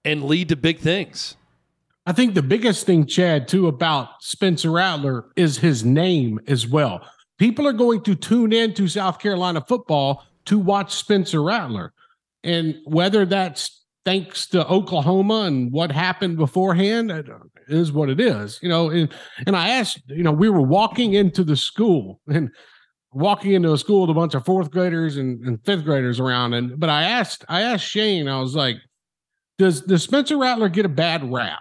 [0.05, 1.37] and lead to big things?
[2.05, 7.07] I think the biggest thing, Chad, too, about Spencer Rattler is his name as well.
[7.39, 11.93] People are going to tune in to South Carolina football to watch Spencer Rattler.
[12.43, 17.29] And whether that's thanks to Oklahoma and what happened beforehand, it
[17.69, 18.91] is what it is, you know.
[18.91, 19.13] And,
[19.47, 22.51] and I asked, you know, we were walking into the school and
[23.13, 26.55] walking into a school with a bunch of fourth graders and, and fifth graders around.
[26.55, 28.77] And but I asked, I asked Shane, I was like,
[29.59, 31.61] does does Spencer Rattler get a bad rap?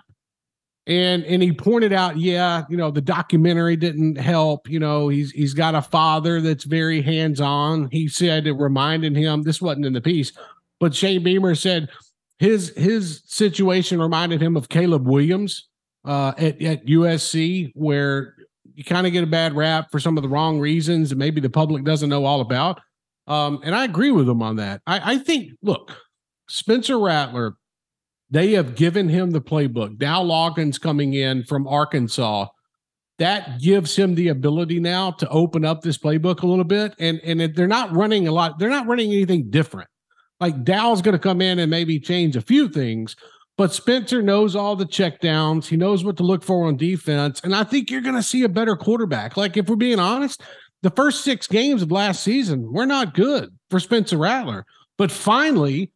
[0.88, 4.68] And and he pointed out, yeah, you know, the documentary didn't help.
[4.68, 7.90] You know, he's he's got a father that's very hands on.
[7.92, 9.44] He said it reminded him.
[9.44, 10.32] This wasn't in the piece,
[10.80, 11.90] but Shane Beamer said
[12.42, 15.70] his his situation reminded him of Caleb Williams
[16.04, 18.34] uh, at, at USC, where
[18.74, 21.40] you kind of get a bad rap for some of the wrong reasons, and maybe
[21.40, 22.82] the public doesn't know all about.
[23.28, 24.82] Um, and I agree with him on that.
[24.88, 25.96] I, I think, look,
[26.50, 27.58] Spencer Rattler,
[28.32, 30.00] they have given him the playbook.
[30.00, 32.48] Dow Loggains coming in from Arkansas.
[33.20, 36.96] That gives him the ability now to open up this playbook a little bit.
[36.98, 39.91] And and they're not running a lot, they're not running anything different.
[40.42, 43.16] Like Dow's going to come in and maybe change a few things,
[43.58, 45.68] but Spencer knows all the checkdowns.
[45.68, 47.40] He knows what to look for on defense.
[47.44, 49.38] And I think you're going to see a better quarterback.
[49.38, 50.42] Like, if we're being honest,
[50.82, 54.66] the first six games of last season were not good for Spencer Rattler.
[54.98, 55.92] But finally,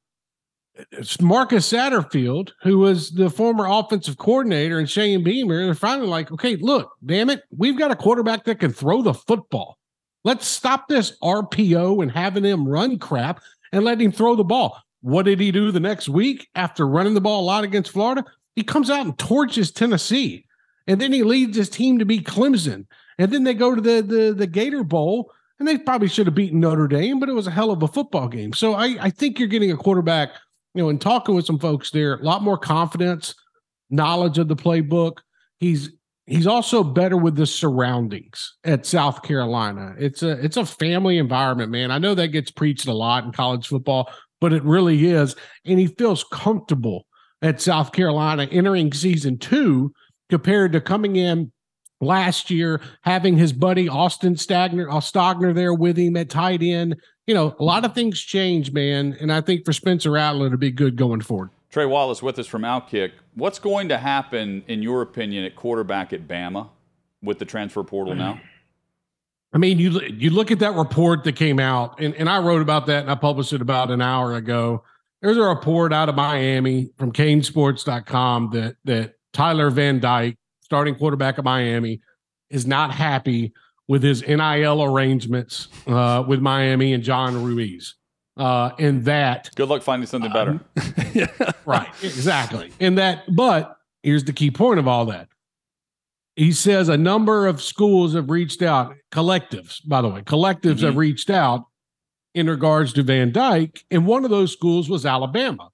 [1.19, 6.55] Marcus Satterfield, who was the former offensive coordinator, and Shane Beamer, they're finally like, okay,
[6.58, 9.79] look, damn it, we've got a quarterback that can throw the football.
[10.23, 13.41] Let's stop this RPO and having him run crap
[13.75, 14.81] and let him throw the ball.
[15.01, 18.23] What did he do the next week after running the ball a lot against Florida?
[18.55, 20.45] He comes out and torches Tennessee.
[20.88, 22.85] And then he leads his team to beat Clemson.
[23.19, 26.35] And then they go to the, the, the Gator Bowl, and they probably should have
[26.35, 28.53] beaten Notre Dame, but it was a hell of a football game.
[28.53, 30.29] So I, I think you're getting a quarterback,
[30.73, 33.35] you know, and talking with some folks there, a lot more confidence,
[33.89, 35.17] knowledge of the playbook.
[35.59, 35.91] He's
[36.27, 39.95] he's also better with the surroundings at South Carolina.
[39.97, 41.91] It's a it's a family environment, man.
[41.91, 44.11] I know that gets preached a lot in college football,
[44.41, 45.35] but it really is.
[45.65, 47.05] And he feels comfortable
[47.41, 49.93] at South Carolina entering season two
[50.29, 51.51] compared to coming in
[52.01, 56.95] last year, having his buddy Austin Stagner, uh, Stogner there with him at tight end.
[57.27, 59.15] You know, a lot of things change, man.
[59.19, 61.49] And I think for Spencer Rattler to be good going forward.
[61.75, 63.11] Trey Wallace with us from Outkick.
[63.33, 66.69] What's going to happen, in your opinion, at quarterback at Bama
[67.21, 68.39] with the transfer portal now?
[69.51, 72.61] I mean, you you look at that report that came out, and, and I wrote
[72.61, 74.85] about that and I published it about an hour ago.
[75.21, 81.38] There's a report out of Miami from canesports.com that that Tyler Van Dyke, starting quarterback
[81.39, 81.99] of Miami,
[82.49, 83.51] is not happy
[83.89, 87.95] with his NIL arrangements uh, with Miami and John Ruiz.
[88.37, 90.51] Uh, and that good luck finding something better.
[90.51, 92.71] Um, right, exactly.
[92.79, 95.29] And that, but here's the key point of all that
[96.35, 100.85] he says a number of schools have reached out, collectives, by the way, collectives mm-hmm.
[100.85, 101.65] have reached out
[102.33, 103.85] in regards to Van Dyke.
[103.89, 105.69] And one of those schools was Alabama.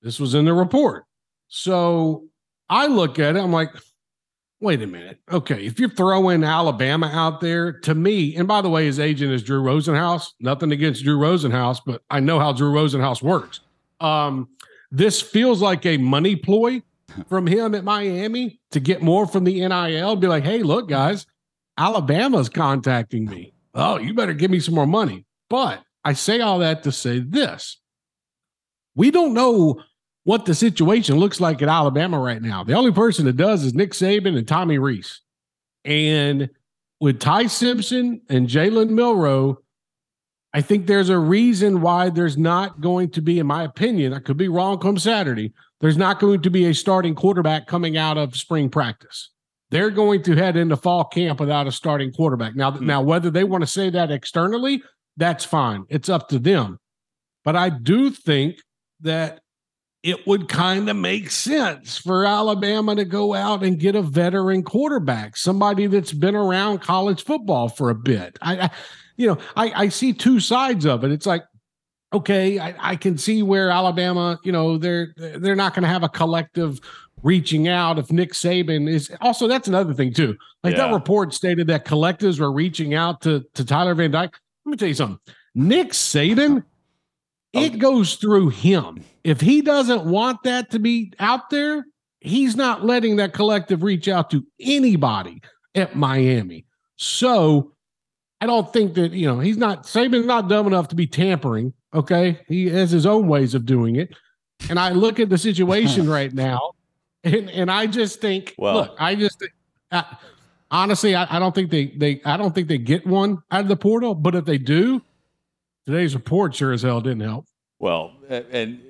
[0.00, 1.04] This was in the report.
[1.48, 2.28] So
[2.68, 3.70] I look at it, I'm like,
[4.60, 5.18] wait a minute.
[5.30, 9.32] Okay, if you're throwing Alabama out there, to me, and by the way, his agent
[9.32, 10.32] is Drew Rosenhaus.
[10.40, 13.60] Nothing against Drew Rosenhaus, but I know how Drew Rosenhaus works.
[14.00, 14.48] Um,
[14.90, 16.82] this feels like a money ploy
[17.28, 21.26] from him at Miami to get more from the NIL, be like, hey, look, guys,
[21.76, 23.52] Alabama's contacting me.
[23.74, 25.24] Oh, you better give me some more money.
[25.48, 27.78] But I say all that to say this
[28.94, 29.80] we don't know
[30.28, 32.62] what the situation looks like at Alabama right now.
[32.62, 35.22] The only person that does is Nick Saban and Tommy Rees.
[35.86, 36.50] And
[37.00, 39.56] with Ty Simpson and Jalen Milrow,
[40.52, 44.18] I think there's a reason why there's not going to be, in my opinion, I
[44.18, 48.18] could be wrong come Saturday, there's not going to be a starting quarterback coming out
[48.18, 49.30] of spring practice.
[49.70, 52.54] They're going to head into fall camp without a starting quarterback.
[52.54, 52.84] Now, hmm.
[52.84, 54.82] now whether they want to say that externally,
[55.16, 55.86] that's fine.
[55.88, 56.80] It's up to them.
[57.46, 58.56] But I do think
[59.00, 59.40] that
[60.02, 64.62] it would kind of make sense for Alabama to go out and get a veteran
[64.62, 68.38] quarterback, somebody that's been around college football for a bit.
[68.40, 68.70] I, I
[69.16, 71.10] you know, I, I see two sides of it.
[71.10, 71.44] It's like
[72.12, 76.02] okay, I, I can see where Alabama, you know, they're they're not going to have
[76.02, 76.80] a collective
[77.22, 80.36] reaching out if Nick Saban is also that's another thing too.
[80.62, 80.86] Like yeah.
[80.86, 84.36] that report stated that collectives were reaching out to to Tyler Van Dyke.
[84.64, 85.18] Let me tell you something.
[85.54, 86.62] Nick Saban,
[87.62, 89.04] it goes through him.
[89.24, 91.84] If he doesn't want that to be out there,
[92.20, 95.42] he's not letting that collective reach out to anybody
[95.74, 96.66] at Miami.
[96.96, 97.72] So
[98.40, 101.72] I don't think that, you know, he's not Saban's not dumb enough to be tampering
[101.94, 102.40] Okay.
[102.46, 104.14] He has his own ways of doing it.
[104.68, 106.72] And I look at the situation right now
[107.24, 109.52] and, and I just think, well, look, I just think,
[109.90, 110.02] uh,
[110.70, 113.68] honestly, I, I, don't think they, they, I don't think they get one out of
[113.68, 115.00] the portal, but if they do,
[115.86, 117.46] today's report sure as hell didn't help.
[117.78, 118.80] Well, and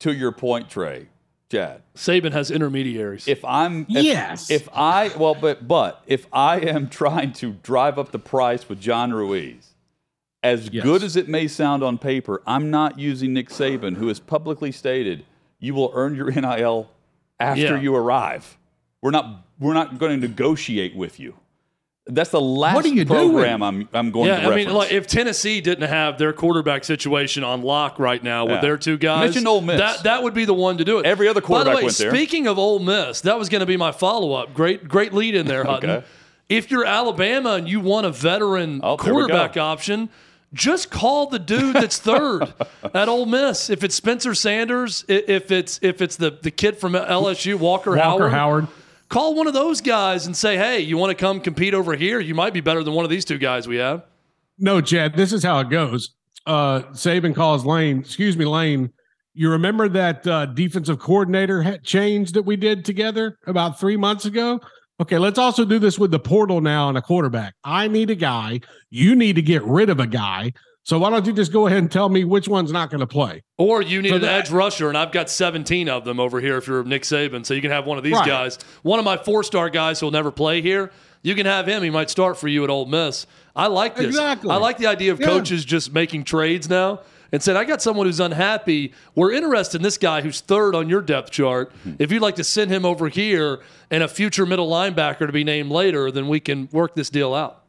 [0.00, 1.08] to your point, Trey,
[1.50, 3.28] Chad, Saban has intermediaries.
[3.28, 7.98] If I'm, if, yes, if I, well, but, but if I am trying to drive
[7.98, 9.74] up the price with John Ruiz,
[10.42, 10.82] as yes.
[10.82, 14.72] good as it may sound on paper, I'm not using Nick Saban, who has publicly
[14.72, 15.24] stated
[15.60, 16.90] you will earn your NIL
[17.38, 17.80] after yeah.
[17.80, 18.58] you arrive.
[19.00, 21.36] We're not we're not going to negotiate with you.
[22.06, 23.62] That's the last what are you program doing?
[23.62, 24.66] I'm I'm going yeah, to reference.
[24.66, 28.56] I mean, like if Tennessee didn't have their quarterback situation on lock right now with
[28.56, 28.60] yeah.
[28.60, 29.78] their two guys, Mention Ole Miss.
[29.78, 31.06] that that would be the one to do it.
[31.06, 32.10] Every other quarterback By the way, went there.
[32.10, 34.52] Speaking of Ole Miss, that was going to be my follow up.
[34.52, 35.90] Great great lead in there, Hutton.
[35.90, 36.06] okay.
[36.48, 40.10] If you're Alabama and you want a veteran oh, quarterback option,
[40.52, 42.52] just call the dude that's third
[42.94, 43.70] at Ole Miss.
[43.70, 48.28] If it's Spencer Sanders, if it's if it's the the kid from LSU, Walker, Walker
[48.28, 48.81] Howard, Howard.
[49.12, 52.18] Call one of those guys and say, "Hey, you want to come compete over here?
[52.18, 54.02] You might be better than one of these two guys we have."
[54.58, 56.14] No, Chad, this is how it goes.
[56.46, 58.90] Uh Saban calls Lane, excuse me, Lane.
[59.34, 64.26] You remember that uh, defensive coordinator ha- change that we did together about three months
[64.26, 64.60] ago?
[65.00, 67.54] Okay, let's also do this with the portal now and a quarterback.
[67.64, 68.60] I need a guy.
[68.90, 70.52] You need to get rid of a guy.
[70.84, 73.06] So why don't you just go ahead and tell me which one's not going to
[73.06, 73.42] play?
[73.56, 76.40] Or you need So an that- edge rusher, and I've got 17 of them over
[76.40, 77.46] here if you're Nick Saban.
[77.46, 78.26] So you can have one of these Right.
[78.26, 78.58] guys.
[78.82, 80.90] One of my four star guys who'll never play here,
[81.22, 81.84] you can have him.
[81.84, 83.26] He might start for you at Ole Miss.
[83.54, 84.06] I like this.
[84.06, 84.50] Exactly.
[84.50, 85.26] I like the idea of Yeah.
[85.26, 86.98] coaches just making trades now
[87.30, 88.92] and said, I got someone who's unhappy.
[89.14, 91.70] We're interested in this guy who's third on your depth chart.
[92.00, 95.44] If you'd like to send him over here and a future middle linebacker to be
[95.44, 97.61] named later, then we can work this deal out.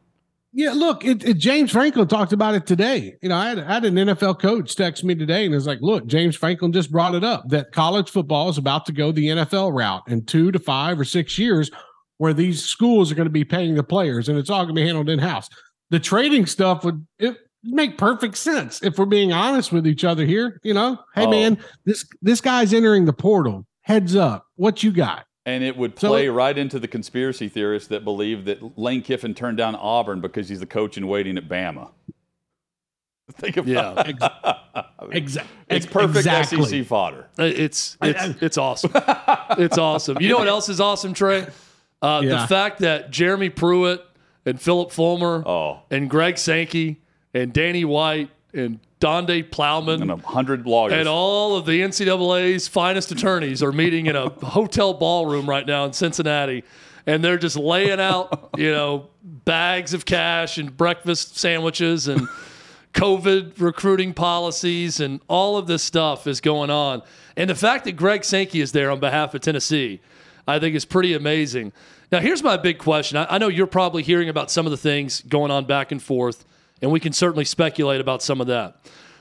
[0.56, 3.16] Yeah, look, it, it, James Franklin talked about it today.
[3.20, 5.80] You know, I had, I had an NFL coach text me today and is like,
[5.80, 9.26] look, James Franklin just brought it up that college football is about to go the
[9.26, 11.72] NFL route in two to five or six years
[12.18, 14.80] where these schools are going to be paying the players and it's all going to
[14.80, 15.48] be handled in house.
[15.90, 20.24] The trading stuff would it make perfect sense if we're being honest with each other
[20.24, 20.60] here.
[20.62, 21.30] You know, hey Oh.
[21.30, 23.66] man, this this guy's entering the portal.
[23.82, 25.26] Heads up, what you got?
[25.46, 29.34] And it would play it- right into the conspiracy theorists that believe that Lane Kiffin
[29.34, 31.90] turned down Auburn because he's the coach in waiting at Bama.
[33.32, 34.84] Think about Yeah.
[35.10, 35.50] Exactly.
[35.68, 36.64] It's perfect exactly.
[36.64, 37.26] SEC fodder.
[37.38, 38.90] It's it's it's awesome.
[39.58, 40.16] It's awesome.
[40.20, 41.46] You know what else is awesome, Trey?
[42.00, 42.40] Uh, Yeah.
[42.42, 44.02] The fact that Jeremy Pruitt
[44.46, 47.02] and Philip Fulmer Oh, and Greg Sankey
[47.34, 50.94] and Danny White and Donde Plowman and a hundred lawyers.
[50.94, 55.84] and all of the NCAA's finest attorneys are meeting in a hotel ballroom right now
[55.84, 56.64] in Cincinnati,
[57.06, 62.26] and they're just laying out, you know, bags of cash and breakfast sandwiches and
[62.94, 67.02] COVID recruiting policies and all of this stuff is going on.
[67.36, 70.00] And the fact that Greg Sankey is there on behalf of Tennessee,
[70.48, 71.74] I think is pretty amazing.
[72.10, 73.18] Now, here's my big question.
[73.18, 76.02] I, I know you're probably hearing about some of the things going on back and
[76.02, 76.46] forth,
[76.84, 78.76] and we can certainly speculate about some of that.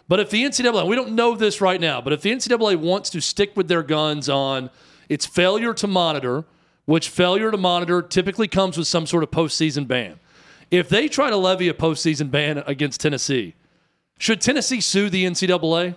[0.10, 3.10] But if the NCAA, we don't know this right now, but if the NCAA wants
[3.12, 4.70] to stick with their guns on
[5.08, 6.44] its failure to monitor,
[6.84, 10.20] which failure to monitor typically comes with some sort of postseason ban,
[10.72, 13.56] if they try to levy a postseason ban against Tennessee,
[14.20, 15.96] should Tennessee sue the NCAA?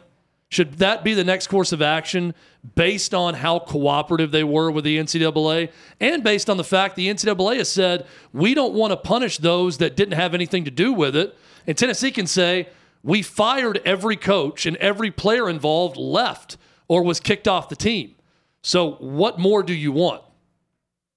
[0.48, 2.32] Should that be the next course of action
[2.76, 7.08] based on how cooperative they were with the NCAA and based on the fact the
[7.08, 10.92] NCAA has said we don't want to punish those that didn't have anything to do
[10.92, 11.36] with it?
[11.66, 12.68] And Tennessee can say
[13.02, 16.56] we fired every coach and every player involved left
[16.88, 18.14] or was kicked off the team.
[18.62, 20.22] So what more do you want?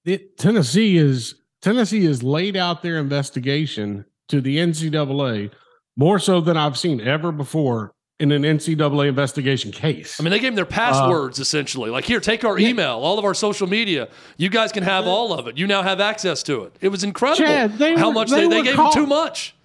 [0.06, 5.52] it, Tennessee is Tennessee has laid out their investigation to the NCAA
[5.98, 10.20] more so than I've seen ever before in an NCAA investigation case.
[10.20, 11.90] I mean, they gave them their uh, passwords essentially.
[11.90, 14.10] Like, here, take our email, all of our social media.
[14.38, 15.58] You guys can have all of it.
[15.58, 16.76] You now have access to it.
[16.82, 19.56] It was incredible Chad, how were- much they they, they gave call- them too much.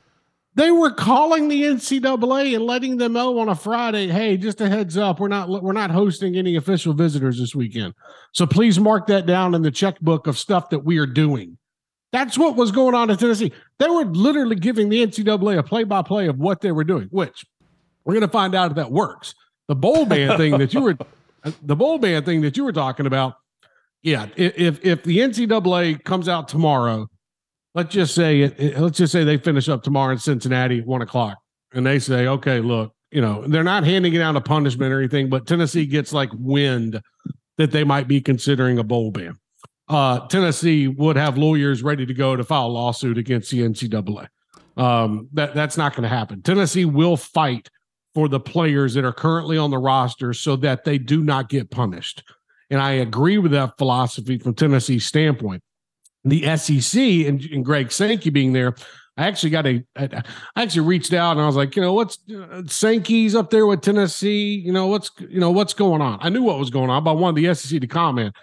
[0.56, 4.68] They were calling the NCAA and letting them know on a Friday, "Hey, just a
[4.68, 7.94] heads up, we're not we're not hosting any official visitors this weekend.
[8.32, 11.58] So please mark that down in the checkbook of stuff that we are doing."
[12.12, 13.52] That's what was going on in Tennessee.
[13.80, 17.44] They were literally giving the NCAA a play-by-play of what they were doing, which
[18.04, 19.34] we're going to find out if that works.
[19.66, 20.96] The bowl ban thing that you were,
[21.60, 23.34] the bowl ban thing that you were talking about,
[24.02, 24.28] yeah.
[24.36, 27.08] If if the NCAA comes out tomorrow,
[27.74, 31.38] let's just say let's just say they finish up tomorrow in Cincinnati at one o'clock,
[31.72, 34.98] and they say, okay, look, you know, they're not handing it out a punishment or
[34.98, 37.00] anything, but Tennessee gets like wind
[37.58, 39.38] that they might be considering a bowl ban.
[39.88, 44.28] Uh, Tennessee would have lawyers ready to go to file a lawsuit against the NCAA.
[44.76, 46.42] Um, that that's not going to happen.
[46.42, 47.68] Tennessee will fight
[48.14, 51.70] for the players that are currently on the roster so that they do not get
[51.70, 52.24] punished.
[52.70, 55.62] And I agree with that philosophy from Tennessee's standpoint.
[56.24, 58.74] The SEC and, and Greg Sankey being there,
[59.16, 60.22] I actually got a, I
[60.56, 63.82] actually reached out and I was like, you know, what's uh, Sankey's up there with
[63.82, 64.54] Tennessee?
[64.54, 66.18] You know, what's, you know, what's going on?
[66.20, 68.34] I knew what was going on, but I wanted the SEC to comment.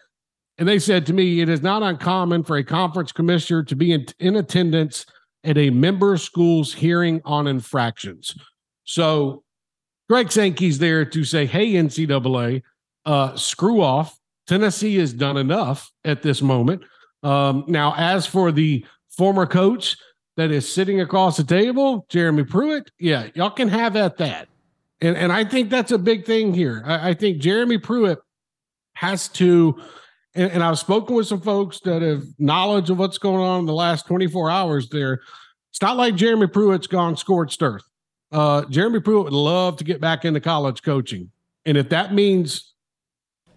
[0.58, 3.92] And they said to me, it is not uncommon for a conference commissioner to be
[3.92, 5.06] in, in attendance
[5.44, 8.36] at a member school's hearing on infractions.
[8.84, 9.44] So
[10.08, 12.62] Greg Sankey's there to say, hey, NCAA,
[13.06, 14.18] uh, screw off.
[14.48, 16.84] Tennessee has done enough at this moment.
[17.24, 19.98] Um, now, as for the former coach
[20.38, 24.48] that is sitting across the table, Jeremy Pruitt, yeah, y'all can have at that.
[25.02, 26.84] And, and I think that's a big thing here.
[26.86, 28.20] I, I think Jeremy Pruitt
[28.94, 29.80] has to,
[30.36, 33.66] and, and I've spoken with some folks that have knowledge of what's going on in
[33.66, 35.22] the last 24 hours there.
[35.72, 37.84] It's not like Jeremy Pruitt's gone scorched earth.
[38.32, 41.32] Uh, Jeremy Pruitt would love to get back into college coaching.
[41.66, 42.71] And if that means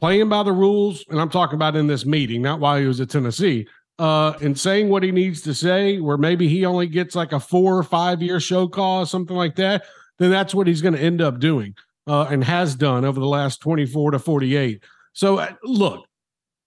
[0.05, 3.00] playing by the rules, and I'm talking about in this meeting, not while he was
[3.00, 3.66] at Tennessee,
[3.98, 7.40] uh, and saying what he needs to say, where maybe he only gets like a
[7.40, 9.84] four or five year show cause, something like that,
[10.18, 11.74] then that's what he's going to end up doing
[12.07, 14.84] uh, and has done over the last 24 to 48.
[15.14, 16.05] So, uh, look,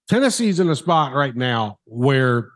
[0.08, 2.48] Tennessee's in a spot right now where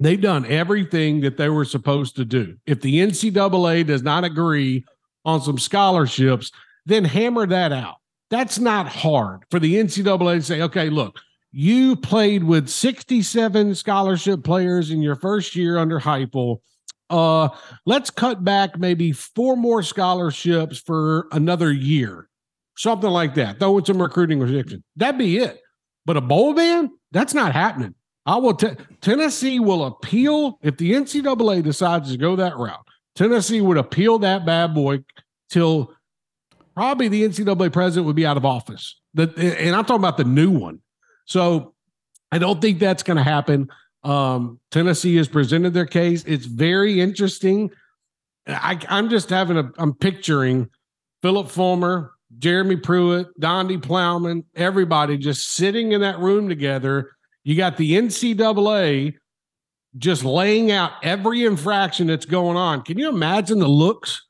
[0.00, 2.56] they've done everything that they were supposed to do.
[2.66, 4.84] If the NCAA does not agree
[5.24, 6.50] on some scholarships,
[6.86, 7.98] then hammer that out.
[8.34, 11.20] That's not hard for the NCAA to say, okay, look,
[11.52, 16.56] you played with 67 scholarship players in your first year under Heupel.
[17.08, 17.50] Uh,
[17.86, 22.28] let's cut back maybe four more scholarships for another year,
[22.76, 23.60] something like that.
[23.60, 24.82] Throw in some recruiting restrictions.
[24.96, 25.60] That'd be it.
[26.04, 27.94] But a bowl ban, that's not happening.
[28.26, 28.54] I will.
[28.54, 32.84] T- Tennessee will appeal if the NCAA decides to go that route.
[33.14, 35.04] Tennessee would appeal that bad boy
[35.50, 35.94] till
[36.74, 39.00] probably the NCAA president would be out of office.
[39.16, 40.80] And I'm talking about the new one.
[41.26, 41.74] So
[42.32, 43.68] I don't think that's going to happen.
[44.02, 46.24] Um, Tennessee has presented their case.
[46.26, 47.70] It's very interesting.
[48.46, 49.70] I, I'm just having a.
[49.78, 50.68] I'm picturing
[51.22, 57.12] Philip Fulmer, Jeremy Pruitt, Donde Plowman, everybody just sitting in that room together.
[57.44, 59.14] You got the NCAA
[59.96, 62.82] just laying out every infraction that's going on.
[62.82, 64.26] Can you imagine the looks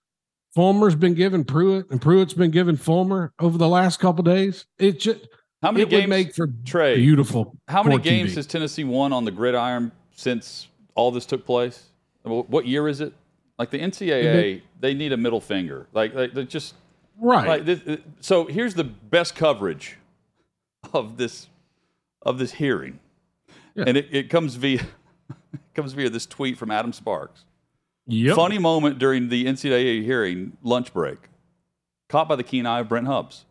[0.55, 4.67] Fulmer's been giving Pruitt and Pruitt's been giving Fulmer over the last couple days?
[4.79, 5.27] It just
[5.63, 6.97] how many it games would make for Trey?
[6.97, 7.57] beautiful.
[7.69, 8.37] How many games TV.
[8.37, 11.85] has Tennessee won on the gridiron since all this took place?
[12.23, 13.13] What year is it?
[13.59, 15.87] Like the NCAA, they need a middle finger.
[15.93, 16.75] Like, like they just
[17.21, 17.47] right?
[17.47, 19.97] Like this, uh, so here's the best coverage
[20.93, 21.49] of this
[22.23, 22.99] of this hearing,
[23.75, 23.85] Yeah.
[23.87, 24.81] and it, it comes via
[25.53, 27.45] it comes via this tweet from Adam Sparks.
[28.07, 28.37] Yep.
[28.37, 31.19] Funny moment during the NCAA hearing lunch break,
[32.09, 33.45] caught by the keen eye of Brent Hubbs.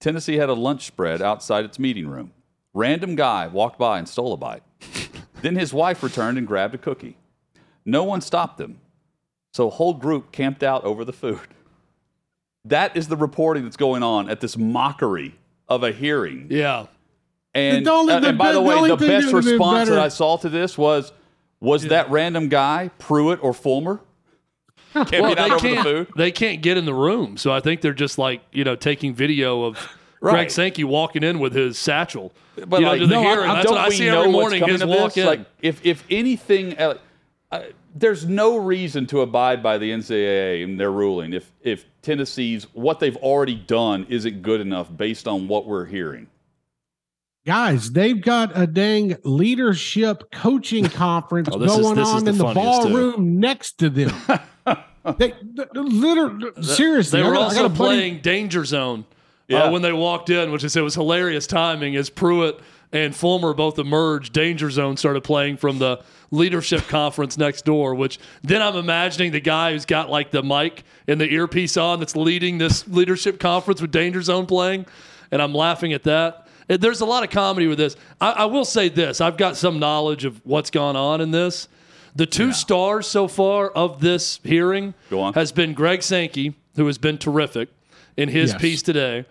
[0.00, 2.32] Tennessee had a lunch spread outside its meeting room.
[2.74, 4.62] Random guy walked by and stole a bite.
[5.42, 7.16] then his wife returned and grabbed a cookie.
[7.84, 8.80] No one stopped them,
[9.52, 11.40] so whole group camped out over the food.
[12.64, 15.36] That is the reporting that's going on at this mockery
[15.68, 16.48] of a hearing.
[16.50, 16.86] Yeah.
[17.54, 19.98] And, The only- uh, and by the the way, the best that would've response that
[19.98, 21.12] I saw to this was
[21.60, 24.00] was that random guy Pruitt or Fulmer
[24.92, 25.82] camping Well, they the can't.
[25.82, 26.08] food?
[26.16, 29.14] They can't get in the room, so I think they're just like you know taking
[29.14, 29.78] video of
[30.20, 32.32] Greg Sankey walking in with his satchel.
[32.66, 33.48] But you like, the no, hearing.
[33.50, 34.66] I, That's don't what I see know every morning.
[34.66, 35.26] His walk in.
[35.26, 36.94] Like, if if anything, uh,
[37.94, 42.98] there's no reason to abide by the NCAA and their ruling if if Tennessee's what
[43.00, 46.26] they've already done isn't good enough based on what we're hearing.
[47.48, 52.44] Guys, they've got a dang leadership coaching conference Oh, going is on the in the
[52.44, 52.88] funniest, too.
[52.88, 54.12] ballroom next to them.
[55.16, 55.32] they,
[55.72, 59.06] literally, seriously, They I were I also got buddy- playing Danger Zone
[59.48, 59.62] Yeah.
[59.62, 62.60] uh, when they walked in, which is it was hilarious timing as Pruitt
[62.92, 64.34] and Fulmer both emerged.
[64.34, 69.40] Danger Zone started playing from the leadership conference next door, which then I'm imagining the
[69.40, 73.80] guy who's got like the mic and the earpiece on that's leading this leadership conference
[73.80, 74.84] with Danger Zone playing,
[75.30, 76.44] and I'm laughing at that.
[76.68, 77.96] There's a lot of comedy with this.
[78.20, 81.66] I, I will say this: I've got some knowledge of what's gone on in this.
[82.14, 84.94] The two stars so far of this hearing
[85.34, 87.68] has been Greg Sankey, who has been terrific
[88.16, 88.60] in his Yes.
[88.60, 89.24] piece today,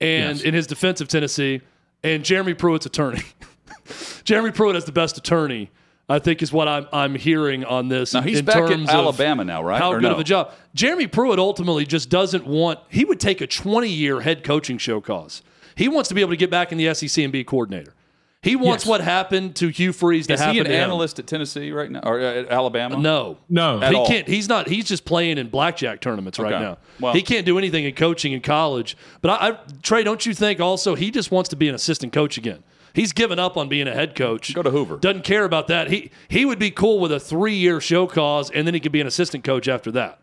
[0.00, 0.42] and Yes.
[0.42, 1.60] in his defense of Tennessee,
[2.04, 3.22] and Jeremy Pruitt's attorney.
[4.24, 5.70] Jeremy Pruitt is the best attorney,
[6.08, 8.14] I think, is what I'm I'm hearing on this.
[8.14, 9.80] Now he's in back of Alabama now, right?
[9.80, 10.12] How Or good no?
[10.12, 10.52] of a job.
[10.74, 12.78] Jeremy Pruitt ultimately just doesn't want.
[12.88, 15.42] He would take a 20 year head coaching show cause.
[15.78, 17.94] He wants to be able to get back in the SEC and be a coordinator.
[18.40, 18.88] He wants Yes.
[18.90, 20.82] what happened to Hugh Freeze to Is happen he an to him.
[20.84, 22.96] analyst at Tennessee right now or uh, at Alabama?
[22.96, 23.80] No, No.
[23.82, 24.06] At he all.
[24.06, 24.28] can't.
[24.28, 24.68] He's not.
[24.68, 26.62] He's just playing in blackjack tournaments right Okay.
[26.62, 26.78] now.
[27.00, 28.96] Well- he can't do anything in coaching in college.
[29.22, 32.12] But I, I, Trey, don't you think also he just wants to be an assistant
[32.12, 32.62] coach again?
[32.92, 34.54] He's given up on being a head coach.
[34.54, 34.96] Go to Hoover.
[34.98, 35.90] Doesn't care about that.
[35.90, 38.92] He he would be cool with a three year show cause, and then he could
[38.92, 40.18] be an assistant coach after that.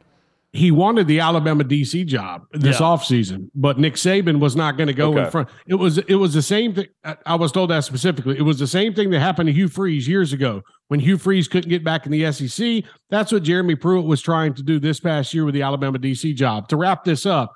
[0.56, 2.86] He wanted the Alabama DC job this Yeah.
[2.86, 5.26] offseason, but Nick Saban was not going to go Okay.
[5.26, 5.50] in front.
[5.68, 6.88] It was it was the same thing.
[7.26, 8.38] I- was told that specifically.
[8.38, 11.48] It was the same thing that happened to Hugh Freeze years ago when Hugh Freeze
[11.48, 12.84] couldn't get back in the SEC.
[13.10, 16.34] That's what Jeremy Pruitt was trying to do this past year with the Alabama DC
[16.34, 16.68] job.
[16.70, 17.54] To wrap this up,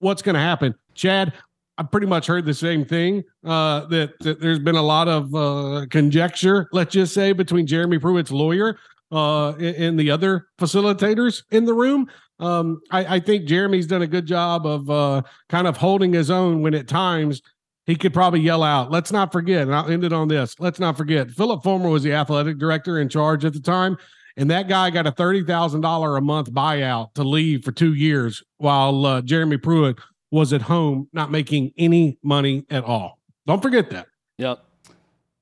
[0.00, 1.32] what's going to happen, Chad?
[1.78, 3.22] I pretty much heard the same thing.
[3.44, 7.98] Uh, that, that there's been a lot of uh, conjecture, let's just say, between Jeremy
[7.98, 8.78] Pruitt's lawyer
[9.10, 12.08] uh, and, and the other facilitators in the room.
[12.42, 16.28] Um, I, I think Jeremy's done a good job of uh, kind of holding his
[16.28, 17.40] own when at times
[17.86, 18.90] he could probably yell out.
[18.90, 20.58] Let's not forget, and I'll end it on this.
[20.58, 23.96] Let's not forget, Philip Fulmer was the athletic director in charge at the time.
[24.36, 27.94] and that guy got a thirty thousand dollar a month buyout to leave for two
[27.94, 29.98] years, while uh, Jeremy Pruitt
[30.32, 33.18] was at home not making any money at all.
[33.46, 34.08] Don't forget that.
[34.38, 34.64] Yep.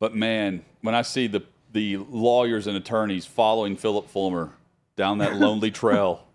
[0.00, 1.42] But man, when I see the
[1.72, 4.50] the lawyers and attorneys following Philip Fulmer
[4.96, 6.26] down that lonely trail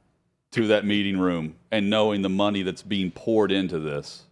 [0.55, 4.23] to that meeting room and knowing the money that's being poured into this.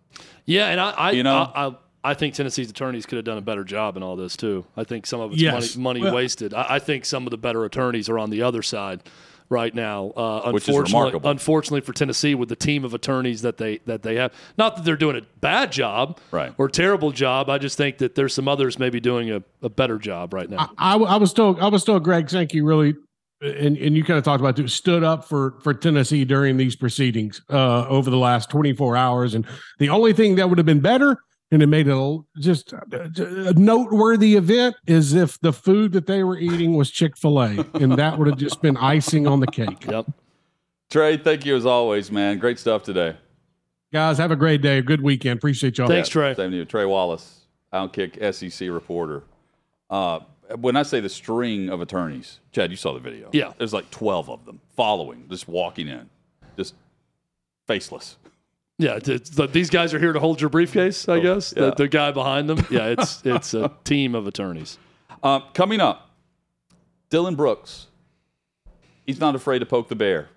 [0.45, 1.51] Yeah, and I, I You know?
[1.53, 4.35] I, I, I think Tennessee's attorneys could have done a better job in all this
[4.35, 4.65] too.
[4.75, 5.75] I think some of it's Yes.
[5.77, 6.53] money, money Well- wasted.
[6.53, 9.01] I, I think some of the better attorneys are on the other side
[9.49, 10.11] right now.
[10.15, 11.29] Uh, Which is unfortunately, remarkable.
[11.29, 14.85] unfortunately for Tennessee, with the team of attorneys that they that they have, not that
[14.85, 16.53] they're doing a bad job Right.
[16.57, 17.49] or terrible job.
[17.49, 20.71] I just think that there's some others maybe doing a, a better job right now.
[20.77, 22.95] I, I was told I was told Greg Sankey really
[23.43, 26.75] and, and you kind of talked about it, stood up for for Tennessee during these
[26.75, 29.45] proceedings uh, over the last 24 hours and
[29.79, 31.17] the only thing that would have been better
[31.51, 36.07] and it made it a, just a, a noteworthy event is if the food that
[36.07, 39.85] they were eating was Chick-fil-A and that would have just been icing on the cake.
[39.85, 40.07] yep.
[40.89, 42.39] Trey, thank you as always, man.
[42.39, 43.15] Great stuff today.
[43.91, 45.37] Guys, have a great day, a good weekend.
[45.37, 45.87] Appreciate y'all.
[45.87, 46.33] Thanks, Trey.
[46.33, 46.65] Same to you.
[46.65, 47.41] Trey Wallace,
[47.71, 49.23] Outkick SEC reporter.
[49.91, 50.21] Uh,
[50.59, 53.29] when I say the string of attorneys, Chad, you saw the video.
[53.33, 53.53] Yeah.
[53.57, 56.09] There's like 12 of them following, just walking in,
[56.57, 56.75] just
[57.67, 58.17] faceless.
[58.77, 61.07] Yeah, the- these guys are here to hold your briefcase.
[61.07, 61.69] I guess Oh, yeah.
[61.69, 62.65] the, the guy behind them.
[62.69, 64.77] Yeah, it's it's a team of attorneys.
[65.21, 66.09] Uh, coming up,
[67.09, 67.87] Dillon Brooks.
[69.05, 70.29] He's not afraid to poke the bear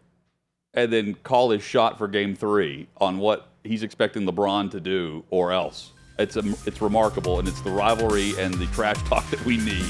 [0.74, 5.24] and then call his shot for game three on what he's expecting LeBron to do
[5.30, 5.92] or else.
[6.18, 9.86] It's, a, it's remarkable, and it's the rivalry and the trash talk that we need.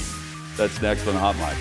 [0.57, 1.57] That's next on the Hot Mic.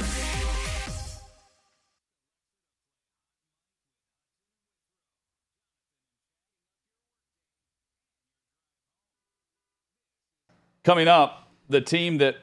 [10.83, 12.37] Coming up, the team that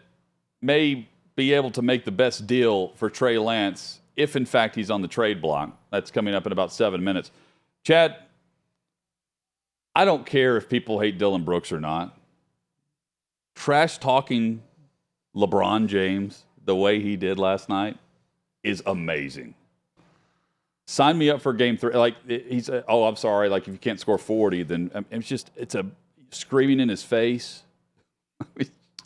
[0.61, 4.91] may be able to make the best deal for Trey Lance if, in fact, he's
[4.91, 5.75] on the trade block.
[5.91, 7.31] That's coming up in about seven minutes.
[7.83, 8.17] Chad,
[9.95, 12.17] I don't care if people hate Dillon Brooks or not.
[13.55, 14.63] Trash talking
[15.35, 17.97] LeBron James the way he did last night
[18.63, 19.53] is amazing.
[20.87, 21.93] Sign me up for game three.
[21.93, 23.49] Like he's, oh, I'm sorry.
[23.49, 25.85] Like if you can't score 40, then um, it's just it's a
[26.31, 27.63] screaming in his face.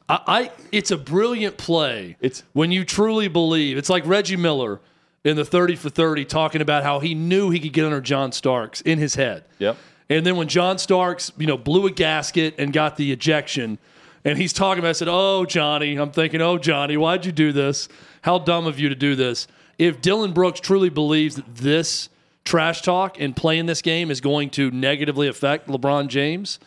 [0.09, 2.17] I, I it's a brilliant play.
[2.19, 3.77] It's when you truly believe.
[3.77, 4.79] It's like Reggie Miller
[5.23, 8.31] in the 30 for 30 talking about how he knew he could get under John
[8.31, 9.43] Starks in his head.
[9.59, 9.77] yep.
[10.09, 13.77] And then when John Starks, you know, blew a gasket and got the ejection,
[14.23, 17.51] and he's talking about, I said, Oh, Johnny, I'm thinking, Oh, Johnny, why'd you do
[17.51, 17.89] this?
[18.21, 19.47] How dumb of you to do this.
[19.77, 22.09] If Dillon Brooks truly believes that this
[22.45, 26.59] trash talk and playing this game is going to negatively affect LeBron James,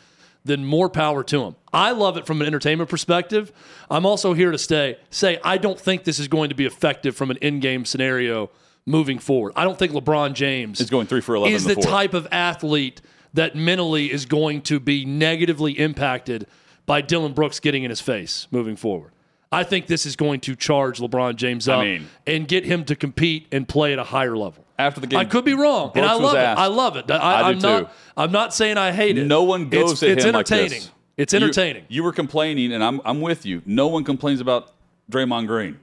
[0.45, 1.57] then more power to him.
[1.73, 3.53] I love it from an entertainment perspective.
[3.91, 4.97] I'm also here to stay.
[5.11, 8.51] Say, I don't think this is going to be effective from an in-game scenario
[8.87, 9.53] moving forward.
[9.57, 12.27] I don't think LeBron James is going three for 11 is the the type of
[12.33, 13.01] athlete
[13.35, 16.47] that mentally is going to be negatively impacted
[16.87, 19.13] by Dillon Brooks getting in his face moving forward.
[19.53, 22.95] I think this is going to charge LeBron James up mean- and get him to
[22.97, 24.65] compete and play at a higher level.
[24.79, 26.39] After the game, I could be wrong, and I Brooks love it.
[26.39, 26.59] asked.
[26.61, 27.11] I love it.
[27.11, 27.79] I, I I'm do not.
[27.81, 27.89] too.
[28.17, 29.27] I'm not saying I hate it.
[29.27, 30.71] No one goes it's, at it's him like entertaining.
[30.71, 30.91] this.
[31.19, 31.85] It's You- entertaining.
[31.89, 33.61] You, were complaining, and I'm I'm with you.
[33.67, 34.73] No one complains about
[35.13, 35.79] Draymond Green.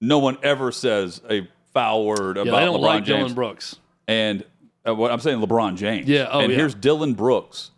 [0.00, 3.18] No one ever says a foul word yeah, about they don't LeBron like James.
[3.18, 3.76] Dillon Brooks.
[4.08, 4.44] And
[4.86, 6.08] uh, what I'm saying, LeBron James.
[6.08, 6.58] Yeah, oh, and yeah.
[6.58, 7.70] here's Dillon Brooks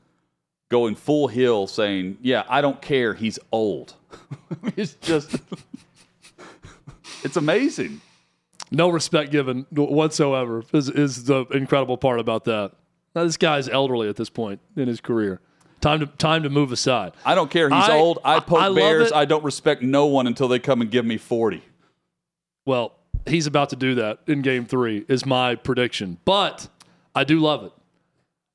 [0.70, 3.14] going full hill, saying, "Yeah, I don't care.
[3.14, 3.94] He's old."
[4.76, 5.36] it's just,
[7.22, 8.00] it's amazing.
[8.70, 12.72] No respect given whatsoever is, is the incredible part about that.
[13.14, 15.40] Now, this guy's elderly at this point in his career.
[15.80, 17.12] Time to time to move aside.
[17.24, 17.68] I don't care.
[17.68, 18.18] He's I- old.
[18.24, 19.12] I poke I bears.
[19.12, 21.62] I don't respect no one until they come and give me forty.
[22.66, 22.94] Well,
[23.26, 26.18] he's about to do that in game three, is my prediction.
[26.24, 26.68] But
[27.14, 27.72] I do love it.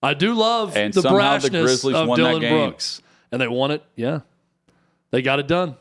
[0.01, 2.39] I do love And the the brashness Grizzlies of Dillon.
[2.41, 3.01] Brooks.
[3.31, 3.83] And they won it.
[3.95, 4.21] Yeah.
[5.11, 5.75] They got it done.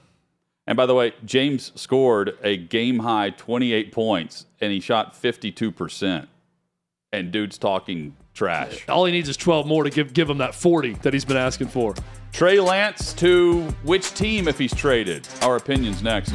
[0.66, 6.26] And by the way, James scored a game high 28 points and he shot 52%.
[7.10, 8.86] And dude's talking trash.
[8.88, 11.38] All he needs is 12 more to give, give him that 40 that he's been
[11.38, 11.94] asking for.
[12.32, 15.26] Trey Lance to which team if he's traded?
[15.40, 16.32] Our opinions next.